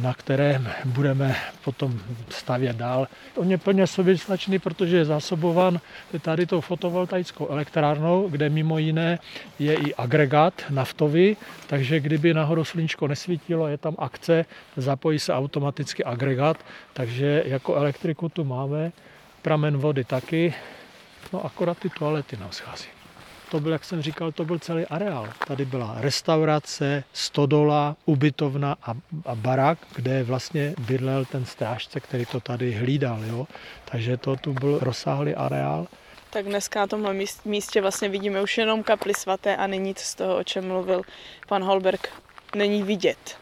na 0.02 0.14
kterém 0.14 0.69
budeme 0.85 1.37
potom 1.64 2.00
stavět 2.28 2.76
dál. 2.76 3.09
On 3.37 3.50
je 3.50 3.59
plně 3.59 3.87
soběstačný, 3.87 4.59
protože 4.59 4.97
je 4.97 5.05
zásobovan 5.05 5.81
tady 6.21 6.47
tou 6.47 6.61
fotovoltaickou 6.61 7.49
elektrárnou, 7.49 8.28
kde 8.28 8.49
mimo 8.49 8.78
jiné 8.78 9.19
je 9.59 9.75
i 9.75 9.95
agregát 9.95 10.62
naftový, 10.71 11.37
takže 11.66 12.00
kdyby 12.00 12.35
nahoru 12.35 12.64
sluníčko 12.64 13.09
nesvítilo, 13.09 13.69
je 13.69 13.78
tam 13.78 13.95
akce, 13.99 14.45
zapojí 14.76 15.19
se 15.19 15.35
automaticky 15.35 16.05
agregát, 16.05 16.57
takže 16.93 17.43
jako 17.47 17.75
elektriku 17.75 18.28
tu 18.28 18.45
máme, 18.45 18.93
pramen 19.43 19.76
vody 19.76 20.05
taky, 20.05 20.55
no 21.33 21.45
akorát 21.45 21.78
ty 21.78 21.90
toalety 21.99 22.37
nám 22.37 22.52
schází 22.52 22.96
to 23.50 23.61
byl, 23.61 23.73
jak 23.73 23.85
jsem 23.85 24.03
říkal, 24.03 24.33
to 24.33 24.45
byl 24.45 24.59
celý 24.59 24.87
areál. 24.87 25.29
Tady 25.47 25.65
byla 25.65 25.95
restaurace, 26.00 27.05
stodola, 27.12 27.97
ubytovna 28.05 28.76
a, 28.83 28.95
a 29.26 29.35
barák, 29.35 29.79
kde 29.95 30.23
vlastně 30.23 30.75
bydlel 30.79 31.25
ten 31.25 31.45
strážce, 31.45 32.00
který 32.00 32.26
to 32.26 32.41
tady 32.41 32.73
hlídal. 32.73 33.25
Jo? 33.25 33.47
Takže 33.85 34.17
to 34.17 34.37
tu 34.37 34.53
byl 34.53 34.79
rozsáhlý 34.83 35.35
areál. 35.35 35.87
Tak 36.31 36.45
dneska 36.45 36.81
na 36.81 36.87
tomhle 36.87 37.15
místě 37.45 37.81
vlastně 37.81 38.09
vidíme 38.09 38.43
už 38.43 38.59
jenom 38.59 38.83
kapli 38.83 39.15
svaté 39.15 39.57
a 39.57 39.67
není 39.67 39.85
nic 39.85 39.99
z 39.99 40.15
toho, 40.15 40.37
o 40.37 40.45
čem 40.45 40.69
mluvil 40.69 41.03
pan 41.49 41.65
Holberg, 41.65 42.12
není 42.55 42.83
vidět. 42.83 43.38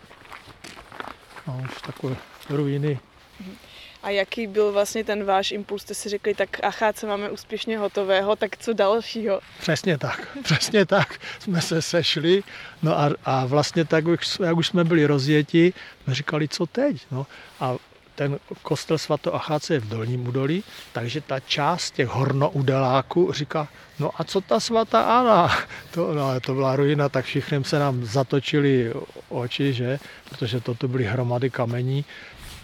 No, 1.47 1.61
už 1.65 1.83
takové 1.83 2.17
ruiny. 2.51 2.99
Mhm. 3.41 3.57
A 4.05 4.11
jaký 4.11 4.47
byl 4.47 4.73
vlastně 4.73 5.05
ten 5.05 5.25
váš 5.25 5.51
impuls? 5.53 5.83
Jste 5.83 5.95
si 5.95 6.09
řekli, 6.09 6.35
tak 6.35 6.65
acháce 6.65 7.07
máme 7.07 7.31
úspěšně 7.31 7.79
hotového, 7.79 8.37
tak 8.37 8.57
co 8.57 8.73
dalšího? 8.73 9.41
Přesně 9.61 9.99
tak, 9.99 10.29
přesně 10.43 10.87
tak. 10.87 11.21
Jsme 11.39 11.61
se 11.61 11.83
sešli 11.83 12.43
no 12.83 12.99
a, 12.99 13.11
a 13.25 13.47
vlastně 13.47 13.85
tak, 13.85 14.05
jak 14.45 14.57
už 14.57 14.67
jsme 14.67 14.85
byli 14.85 15.07
rozjeti, 15.07 15.73
jsme 16.05 16.15
říkali, 16.15 16.49
co 16.49 16.67
teď? 16.67 17.07
No 17.11 17.27
a 17.61 17.77
ten 18.15 18.39
kostel 18.63 18.99
svato 18.99 19.35
Acháce 19.35 19.75
je 19.75 19.81
v 19.81 19.89
Dolním 19.89 20.29
údolí, 20.29 20.65
takže 20.93 21.21
ta 21.21 21.41
část 21.41 21.91
těch 21.91 22.09
hornoudeláků 22.09 23.33
říká, 23.33 23.69
no 23.99 24.11
a 24.17 24.25
co 24.25 24.41
ta 24.41 24.61
svatá 24.61 25.03
Anna? 25.03 25.57
To, 25.91 26.15
no, 26.15 26.41
to 26.41 26.55
byla 26.55 26.77
ruina, 26.77 27.09
tak 27.09 27.25
všichni 27.25 27.65
se 27.65 27.79
nám 27.79 28.05
zatočili 28.05 28.93
oči, 29.29 29.73
že? 29.73 29.99
Protože 30.29 30.61
to 30.61 30.75
tu 30.75 30.89
byly 30.89 31.05
hromady 31.05 31.51
kamení. 31.51 32.05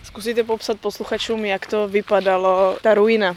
Zkusíte 0.02 0.44
popsat 0.44 0.80
posluchačům, 0.80 1.44
jak 1.44 1.66
to 1.66 1.88
vypadalo, 1.88 2.78
ta 2.82 2.94
ruina? 2.94 3.36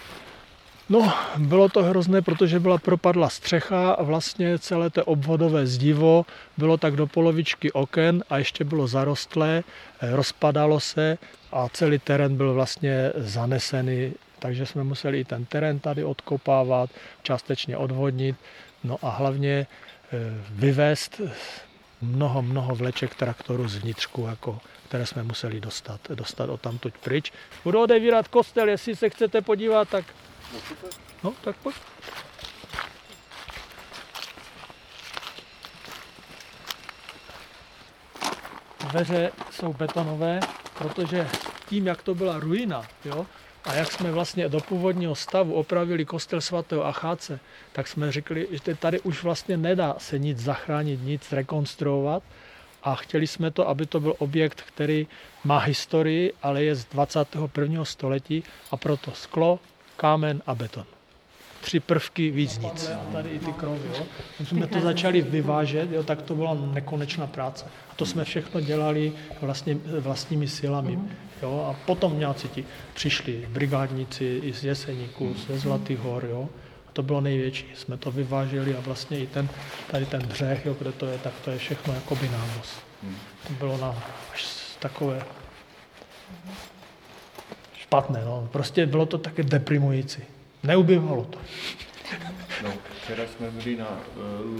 No, 0.89 1.13
bylo 1.38 1.70
to 1.70 1.84
hrozné, 1.84 2.22
protože 2.22 2.60
byla 2.60 2.77
propadla 2.77 3.29
střecha 3.29 3.91
a 3.91 4.03
vlastně 4.03 4.60
celé 4.60 4.89
to 4.89 5.05
obvodové 5.05 5.67
zdivo 5.67 6.25
bylo 6.58 6.77
tak 6.77 6.96
do 6.96 7.08
polovičky 7.08 7.72
oken 7.72 8.24
a 8.29 8.38
ještě 8.38 8.63
bylo 8.63 8.88
zarostlé, 8.88 9.63
eh, 10.01 10.15
rozpadalo 10.15 10.79
se 10.79 11.17
a 11.51 11.70
celý 11.70 12.00
terén 12.00 12.38
byl 12.38 12.53
vlastně 12.53 13.12
zanesený, 13.15 14.13
takže 14.39 14.65
jsme 14.65 14.84
museli 14.84 15.20
i 15.20 15.25
ten 15.25 15.46
terén 15.46 15.79
tady 15.79 16.03
odkopávat, 16.03 16.89
částečně 17.24 17.77
odvodnit, 17.77 18.36
no 18.84 18.98
a 19.01 19.10
hlavně 19.10 19.67
eh, 20.13 20.17
vyvést 20.50 21.22
mnoho, 22.01 22.41
mnoho 22.41 22.75
vleček 22.75 23.15
traktoru 23.15 23.67
z 23.67 23.75
vnitřku, 23.75 24.27
jako, 24.29 24.60
které 24.93 25.05
jsme 25.05 25.23
museli 25.23 25.62
dostat, 25.62 26.01
dostat 26.09 26.50
o 26.50 26.57
tamtuť 26.57 26.93
pryč. 26.97 27.33
Budu 27.63 27.82
odevírat 27.82 28.27
kostel, 28.27 28.69
jestli 28.69 28.95
se 28.95 29.10
chcete 29.10 29.41
podívat, 29.41 29.89
tak... 29.89 30.06
No, 31.23 31.34
tak 31.41 31.56
pojď. 31.56 31.75
Dveře 38.89 39.32
jsou 39.51 39.73
betonové, 39.73 40.39
protože 40.77 41.27
tím, 41.69 41.88
jak 41.88 42.01
to 42.03 42.15
byla 42.15 42.39
ruina, 42.39 42.86
jo, 43.06 43.25
a 43.63 43.73
jak 43.73 43.91
jsme 43.91 44.12
vlastně 44.12 44.49
do 44.49 44.60
původního 44.60 45.15
stavu 45.15 45.53
opravili 45.53 46.06
kostel 46.06 46.41
svatého 46.41 46.86
Acháce, 46.86 47.39
tak 47.71 47.88
jsme 47.88 48.12
řekli, 48.12 48.47
že 48.51 48.75
tady 48.75 48.99
už 48.99 49.23
vlastně 49.23 49.58
nedá 49.58 49.95
se 49.97 50.19
nic 50.19 50.39
zachránit, 50.39 50.99
nic 51.03 51.32
rekonstruovat. 51.32 52.23
A 52.84 52.96
chtěli 52.96 53.28
jsme 53.28 53.52
to, 53.52 53.69
aby 53.69 53.86
to 53.86 54.00
byl 54.00 54.15
objekt, 54.17 54.62
který 54.62 55.08
má 55.43 55.58
historii, 55.58 56.34
ale 56.41 56.63
je 56.63 56.76
z 56.76 56.86
21. 56.86 57.86
století 57.86 58.43
a 58.72 58.78
proto 58.78 59.12
sklo, 59.12 59.60
kámen 59.98 60.41
a 60.48 60.56
beton 60.56 60.86
tři 61.63 61.80
prvky, 61.80 62.32
víc 62.32 62.60
nic. 62.60 62.91
Tady 63.12 63.30
i 63.30 63.39
ty 63.39 63.54
krovy, 63.54 63.89
jo. 63.98 64.06
Když 64.38 64.50
jsme 64.50 64.67
to 64.67 64.80
začali 64.80 65.22
vyvážet, 65.22 65.91
jo, 65.91 66.04
tak 66.04 66.22
to 66.22 66.36
byla 66.36 66.58
nekonečná 66.74 67.28
práce. 67.28 67.65
A 67.91 67.96
to 67.96 68.06
jsme 68.06 68.24
všechno 68.24 68.62
dělali 68.62 69.13
vlastně 69.41 69.78
vlastními 70.00 70.48
silami. 70.48 71.00
Jo. 71.41 71.67
A 71.69 71.86
potom 71.86 72.19
nějací 72.19 72.48
ti 72.48 72.65
přišli 72.93 73.48
brigádníci 73.50 74.39
i 74.43 74.54
z 74.54 74.63
Jeseníku, 74.63 75.36
ze 75.48 75.60
Zlatých 75.60 76.00
hor, 76.00 76.26
jo. 76.26 76.50
To 76.93 77.03
bylo 77.03 77.21
největší. 77.21 77.71
Jsme 77.75 77.97
to 77.97 78.12
vyváželi 78.12 78.75
a 78.75 78.79
vlastně 78.79 79.19
i 79.19 79.27
ten, 79.27 79.49
tady 79.91 80.06
ten 80.06 80.21
břeh, 80.27 80.65
jo, 80.65 80.75
kde 80.79 80.91
to 80.91 81.06
je, 81.06 81.17
tak 81.17 81.34
to 81.45 81.51
je 81.51 81.58
všechno 81.58 81.93
jakoby 81.93 82.29
návoz. 82.29 82.75
To 83.47 83.53
bylo 83.53 83.77
na 83.77 84.03
až 84.34 84.47
takové 84.79 85.23
špatné, 87.77 88.21
no. 88.25 88.49
Prostě 88.51 88.86
bylo 88.86 89.06
to 89.06 89.17
také 89.17 89.43
deprimující. 89.43 90.21
Neubývalo 90.63 91.25
to. 91.25 91.39
No, 92.63 92.73
včera 93.03 93.23
jsme 93.38 93.51
byli 93.51 93.77
na 93.77 93.88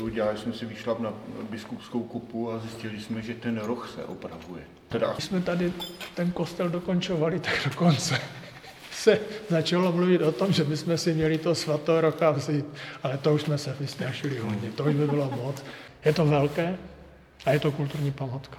uh, 0.02 0.36
jsme 0.36 0.54
si 0.54 0.66
vyšla 0.66 0.96
na 1.00 1.14
biskupskou 1.50 2.04
kupu 2.04 2.52
a 2.52 2.60
zjistili 2.60 3.02
jsme, 3.02 3.22
že 3.22 3.34
ten 3.34 3.58
roh 3.58 3.92
se 3.96 4.06
opravuje. 4.06 4.64
Teda... 4.90 5.14
Když 5.14 5.26
jsme 5.26 5.42
tady 5.42 5.74
ten 6.16 6.32
kostel 6.32 6.70
dokončovali, 6.70 7.40
tak 7.40 7.62
dokonce 7.66 8.20
se 9.04 9.20
začalo 9.50 9.92
mluvit 9.92 10.22
o 10.22 10.32
tom, 10.32 10.54
že 10.54 10.64
bychom 10.64 10.98
si 10.98 11.14
měli 11.14 11.38
to 11.38 11.56
svatou 11.56 12.02
rocha 12.02 12.32
vzít, 12.32 12.66
ale 13.04 13.18
to 13.18 13.34
už 13.34 13.42
jsme 13.42 13.58
se 13.58 13.76
vystrašili 13.80 14.38
hodně, 14.38 14.72
to 14.72 14.84
už 14.84 14.96
by 14.96 15.08
bylo 15.08 15.32
moc. 15.32 15.64
Je 16.06 16.14
to 16.14 16.26
velké 16.26 16.78
a 17.46 17.52
je 17.52 17.60
to 17.60 17.72
kulturní 17.72 18.12
památka. 18.12 18.58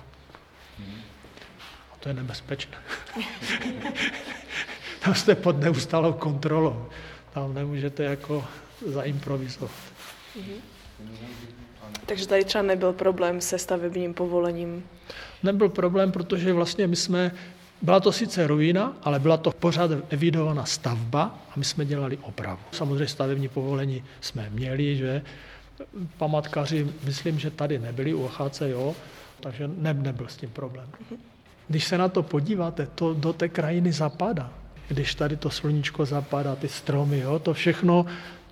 A 1.92 1.96
to 2.00 2.08
je 2.08 2.14
nebezpečné. 2.14 2.76
Tam 5.04 5.14
jste 5.14 5.34
pod 5.34 5.60
neustálou 5.60 6.12
kontrolou 6.12 6.88
tam 7.34 7.54
nemůžete 7.54 8.04
jako 8.04 8.44
zaimprovizovat. 8.86 9.70
Takže 12.06 12.28
tady 12.28 12.44
třeba 12.44 12.62
nebyl 12.62 12.92
problém 12.92 13.40
se 13.40 13.58
stavebním 13.58 14.14
povolením? 14.14 14.84
Nebyl 15.42 15.68
problém, 15.68 16.12
protože 16.12 16.52
vlastně 16.52 16.86
my 16.86 16.96
jsme, 16.96 17.32
byla 17.84 18.00
to 18.00 18.12
sice 18.12 18.46
ruina, 18.46 18.92
ale 19.02 19.20
byla 19.20 19.36
to 19.36 19.50
pořád 19.52 19.90
evidovaná 20.10 20.64
stavba 20.64 21.38
a 21.50 21.52
my 21.56 21.64
jsme 21.64 21.84
dělali 21.84 22.18
opravu. 22.22 22.60
Samozřejmě 22.72 23.06
stavební 23.06 23.48
povolení 23.48 24.04
jsme 24.20 24.50
měli, 24.50 24.96
že 24.96 25.22
pamatkaři, 26.18 26.86
myslím, 27.04 27.38
že 27.38 27.50
tady 27.50 27.78
nebyli 27.78 28.14
u 28.14 28.30
HC, 28.38 28.60
jo, 28.60 28.94
takže 29.40 29.70
ne, 29.78 29.94
nebyl 29.94 30.28
s 30.28 30.36
tím 30.36 30.50
problém. 30.50 30.88
Když 31.68 31.84
se 31.84 31.98
na 31.98 32.08
to 32.08 32.22
podíváte, 32.22 32.86
to 32.94 33.14
do 33.14 33.32
té 33.32 33.48
krajiny 33.48 33.92
zapadá 33.92 34.50
když 34.88 35.14
tady 35.14 35.36
to 35.36 35.50
sluníčko 35.50 36.06
zapadá, 36.06 36.56
ty 36.56 36.68
stromy, 36.68 37.18
jo, 37.18 37.38
to 37.38 37.54
všechno, 37.54 38.06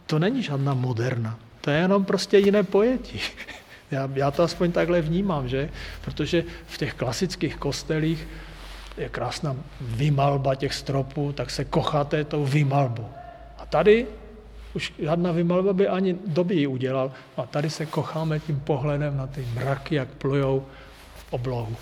to 0.07 0.19
není 0.19 0.43
žádná 0.43 0.75
moderna. 0.75 1.39
To 1.61 1.71
je 1.71 1.79
jenom 1.79 2.05
prostě 2.05 2.39
jiné 2.39 2.63
pojetí. 2.63 3.21
Já, 3.91 4.11
já 4.15 4.31
to 4.31 4.43
aspoň 4.43 4.73
takhle 4.73 5.01
vnímám, 5.01 5.49
že? 5.49 5.71
Protože 6.05 6.45
v 6.67 6.79
těch 6.79 6.95
klasických 6.95 7.57
kostelích 7.57 8.29
je 8.97 9.09
krásná 9.09 9.57
vymalba 9.81 10.55
těch 10.55 10.75
stropů, 10.75 11.33
tak 11.33 11.51
se 11.51 11.65
kocháte 11.65 12.25
tou 12.25 12.45
vymalbou. 12.45 13.09
A 13.59 13.67
tady 13.67 14.07
už 14.75 14.93
žádná 14.99 15.33
vymalba 15.33 15.73
by 15.73 15.89
ani 15.89 16.17
doby 16.27 16.67
udělal. 16.67 17.13
A 17.37 17.47
tady 17.47 17.71
se 17.71 17.87
kocháme 17.87 18.41
tím 18.41 18.61
pohledem 18.61 19.17
na 19.17 19.27
ty 19.27 19.47
mraky, 19.55 19.95
jak 19.95 20.09
plujou 20.09 20.67
oblohu. 21.31 21.77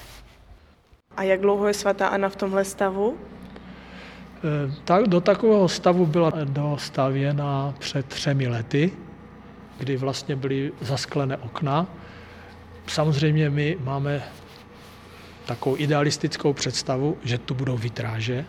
A 1.16 1.22
jak 1.22 1.40
dlouho 1.40 1.68
je 1.68 1.74
svatá 1.74 2.08
Anna 2.08 2.28
v 2.28 2.36
tomhle 2.36 2.64
stavu? 2.64 3.18
Eh, 4.40 4.72
tak, 4.84 5.08
do 5.08 5.20
takového 5.20 5.68
stavu 5.68 6.06
byla 6.06 6.32
dostavěna 6.44 7.74
před 7.78 8.06
třemi 8.06 8.48
lety, 8.48 8.92
kdy 9.78 9.96
vlastně 9.96 10.36
byly 10.36 10.72
zasklené 10.80 11.36
okna. 11.36 11.86
Samozřejmě 12.86 13.50
my 13.50 13.78
máme 13.84 14.22
takovou 15.50 15.76
idealistickou 15.78 16.52
představu, 16.52 17.18
že 17.24 17.38
tu 17.38 17.54
budou 17.54 17.76
vitráže, 17.76 18.44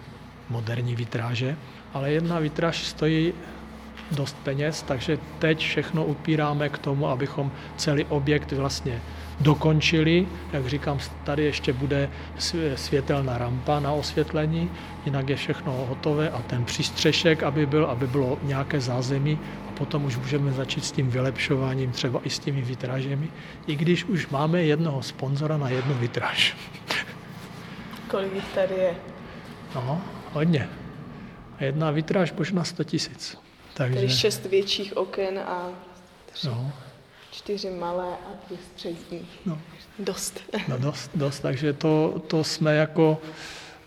moderní 0.49 0.95
vitráže, 0.95 1.57
ale 1.93 2.11
jedna 2.11 2.39
vitráž 2.39 2.77
stojí 2.77 3.33
dost 4.11 4.37
peněz, 4.43 4.81
takže 4.81 5.17
teď 5.39 5.59
všechno 5.59 6.05
upíráme 6.05 6.69
k 6.69 6.77
tomu, 6.77 7.07
abychom 7.07 7.51
celý 7.77 8.05
objekt 8.05 8.51
vlastně 8.51 9.01
dokončili. 9.39 10.27
Jak 10.53 10.67
říkám, 10.67 10.99
tady 11.23 11.43
ještě 11.43 11.73
bude 11.73 12.09
světelná 12.75 13.37
rampa 13.37 13.79
na 13.79 13.91
osvětlení, 13.91 14.69
jinak 15.05 15.29
je 15.29 15.35
všechno 15.35 15.71
hotové 15.89 16.29
a 16.29 16.41
ten 16.41 16.65
přístřešek, 16.65 17.43
aby 17.43 17.65
byl, 17.65 17.85
aby 17.85 18.07
bylo 18.07 18.37
nějaké 18.43 18.81
zázemí 18.81 19.39
a 19.69 19.71
potom 19.71 20.05
už 20.05 20.17
můžeme 20.17 20.51
začít 20.51 20.85
s 20.85 20.91
tím 20.91 21.09
vylepšováním, 21.09 21.91
třeba 21.91 22.21
i 22.23 22.29
s 22.29 22.39
těmi 22.39 22.61
vitrážemi, 22.61 23.27
i 23.67 23.75
když 23.75 24.03
už 24.03 24.27
máme 24.27 24.63
jednoho 24.63 25.01
sponzora 25.01 25.57
na 25.57 25.69
jednu 25.69 25.93
vitráž. 25.93 26.55
Kolik 28.11 28.33
jich 28.33 28.53
tady 28.55 28.73
je? 28.75 28.95
No, 29.75 30.01
hodně. 30.33 30.69
Jedna 31.59 31.91
vitráž 31.91 32.33
možná 32.33 32.63
100 32.63 32.83
tisíc. 32.83 33.37
Takže... 33.73 33.95
Tady 33.95 34.09
šest 34.09 34.45
větších 34.45 34.97
oken 34.97 35.39
a 35.39 35.69
tři, 36.33 36.47
no. 36.47 36.71
čtyři 37.31 37.69
malé 37.69 38.05
a 38.05 38.45
tři 38.45 38.57
střední. 38.73 39.27
No. 39.45 39.61
Dost. 39.99 40.39
No 40.67 40.77
dost, 40.77 41.11
dost. 41.15 41.39
Takže 41.39 41.73
to, 41.73 42.21
to 42.27 42.43
jsme 42.43 42.75
jako 42.75 43.21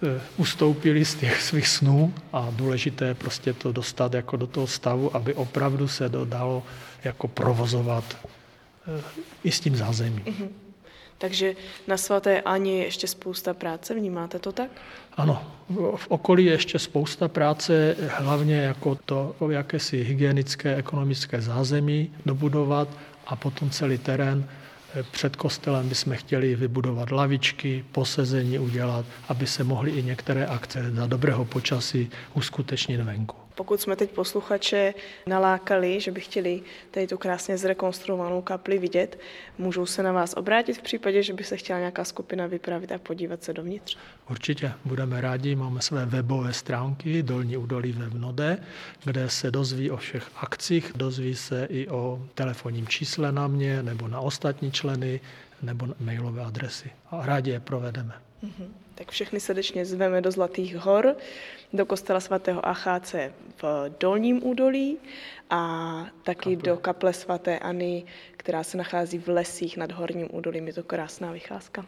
e, 0.03 0.21
ustoupili 0.37 1.05
z 1.05 1.15
těch 1.15 1.43
svých 1.43 1.69
snů 1.69 2.15
a 2.33 2.49
důležité 2.51 3.05
je 3.05 3.15
prostě 3.15 3.53
to 3.53 3.73
dostat 3.73 4.15
jako 4.15 4.37
do 4.37 4.47
toho 4.47 4.67
stavu, 4.67 5.17
aby 5.17 5.35
opravdu 5.35 5.89
se 5.89 6.09
dodalo 6.09 6.63
jako 7.05 7.29
provozovat 7.29 8.17
e, 8.99 9.03
i 9.45 9.51
s 9.53 9.61
tím 9.61 9.77
zázemím. 9.77 10.25
Mm-hmm. 10.25 10.64
Takže 11.25 11.55
na 11.89 11.97
svaté 11.97 12.41
Ani 12.41 12.79
je 12.79 12.85
ještě 12.85 13.07
spousta 13.07 13.55
práce, 13.55 13.95
vnímáte 13.95 14.39
to 14.39 14.53
tak? 14.53 14.71
Ano, 15.17 15.45
v 15.97 16.07
okolí 16.09 16.45
je 16.45 16.53
ještě 16.53 16.79
spousta 16.79 17.29
práce, 17.29 17.97
hlavně 18.09 18.57
jako 18.57 18.99
to 19.05 19.37
jakési 19.51 20.03
hygienické, 20.03 20.77
ekonomické 20.77 21.41
zázemí 21.41 22.11
dobudovat 22.27 22.89
a 23.27 23.37
potom 23.37 23.71
celý 23.71 23.99
terén 23.99 24.49
před 25.11 25.37
kostelem 25.37 25.89
bychom 25.89 26.15
chtěli 26.17 26.55
vybudovat 26.55 27.11
lavičky, 27.11 27.85
posezení 27.93 28.59
udělat, 28.59 29.07
aby 29.29 29.47
se 29.47 29.65
mohly 29.65 29.91
i 29.91 30.03
některé 30.03 30.47
akce 30.47 30.91
za 30.91 31.07
dobrého 31.07 31.45
počasí 31.45 32.11
uskutečnit 32.35 33.01
venku. 33.01 33.44
Pokud 33.55 33.81
jsme 33.81 33.97
teď 33.97 34.11
posluchače 34.11 34.95
nalákali, 35.27 36.01
že 36.01 36.11
by 36.11 36.21
chtěli 36.21 36.63
tady 36.91 37.07
tu 37.07 37.19
krásně 37.19 37.59
zrekonstruovanou 37.59 38.43
kapli 38.43 38.79
vidět, 38.79 39.19
můžou 39.59 39.87
se 39.87 40.03
na 40.03 40.13
vás 40.13 40.35
obrátit 40.37 40.79
v 40.79 40.83
případě, 40.83 41.23
že 41.23 41.33
by 41.33 41.45
se 41.45 41.57
chtěla 41.57 41.79
nějaká 41.79 42.05
skupina 42.05 42.47
vypravit 42.47 42.93
a 42.93 42.99
podívat 42.99 43.43
se 43.43 43.53
dovnitř? 43.53 43.97
Určitě, 44.31 44.73
budeme 44.85 45.21
rádi. 45.21 45.55
Máme 45.57 45.83
své 45.83 46.07
webové 46.07 46.53
stránky 46.53 47.23
Dolní 47.23 47.57
údolí 47.57 47.93
ve 47.93 48.07
Vnode, 48.07 48.59
kde 49.05 49.31
se 49.31 49.51
dozví 49.51 49.91
o 49.91 49.97
všech 49.97 50.31
akcích, 50.37 50.93
dozví 50.97 51.35
se 51.35 51.67
i 51.71 51.89
o 51.89 52.23
telefonním 52.35 52.87
čísle 52.87 53.33
na 53.33 53.49
mě 53.49 53.83
nebo 53.83 54.09
na 54.09 54.21
ostatní 54.21 54.73
členy 54.73 55.21
nebo 55.63 55.87
mailové 56.01 56.45
adresy. 56.45 56.91
A 57.11 57.27
rádi 57.27 57.51
je 57.51 57.61
provedeme. 57.61 58.15
Mm-hmm. 58.45 58.84
Tak 58.95 59.11
všechny 59.11 59.41
srdečně 59.41 59.85
zveme 59.87 60.21
do 60.21 60.31
Zlatých 60.31 60.77
hor, 60.77 61.17
do 61.73 61.87
kostela 61.87 62.21
svatého 62.21 62.67
Acháce 62.67 63.35
v 63.63 63.91
Dolním 64.01 64.47
údolí 64.47 64.99
a 65.51 66.07
taky 66.23 66.57
kaple. 66.57 66.73
do 66.73 66.77
kaple 66.77 67.13
svatéAny, 67.13 68.05
která 68.37 68.63
se 68.63 68.77
nachází 68.77 69.19
v 69.19 69.29
lesích 69.29 69.77
nad 69.77 69.93
Horním 69.93 70.29
údolím. 70.33 70.67
Je 70.67 70.73
to 70.73 70.83
krásná 70.83 71.33
vycházka. 71.33 71.87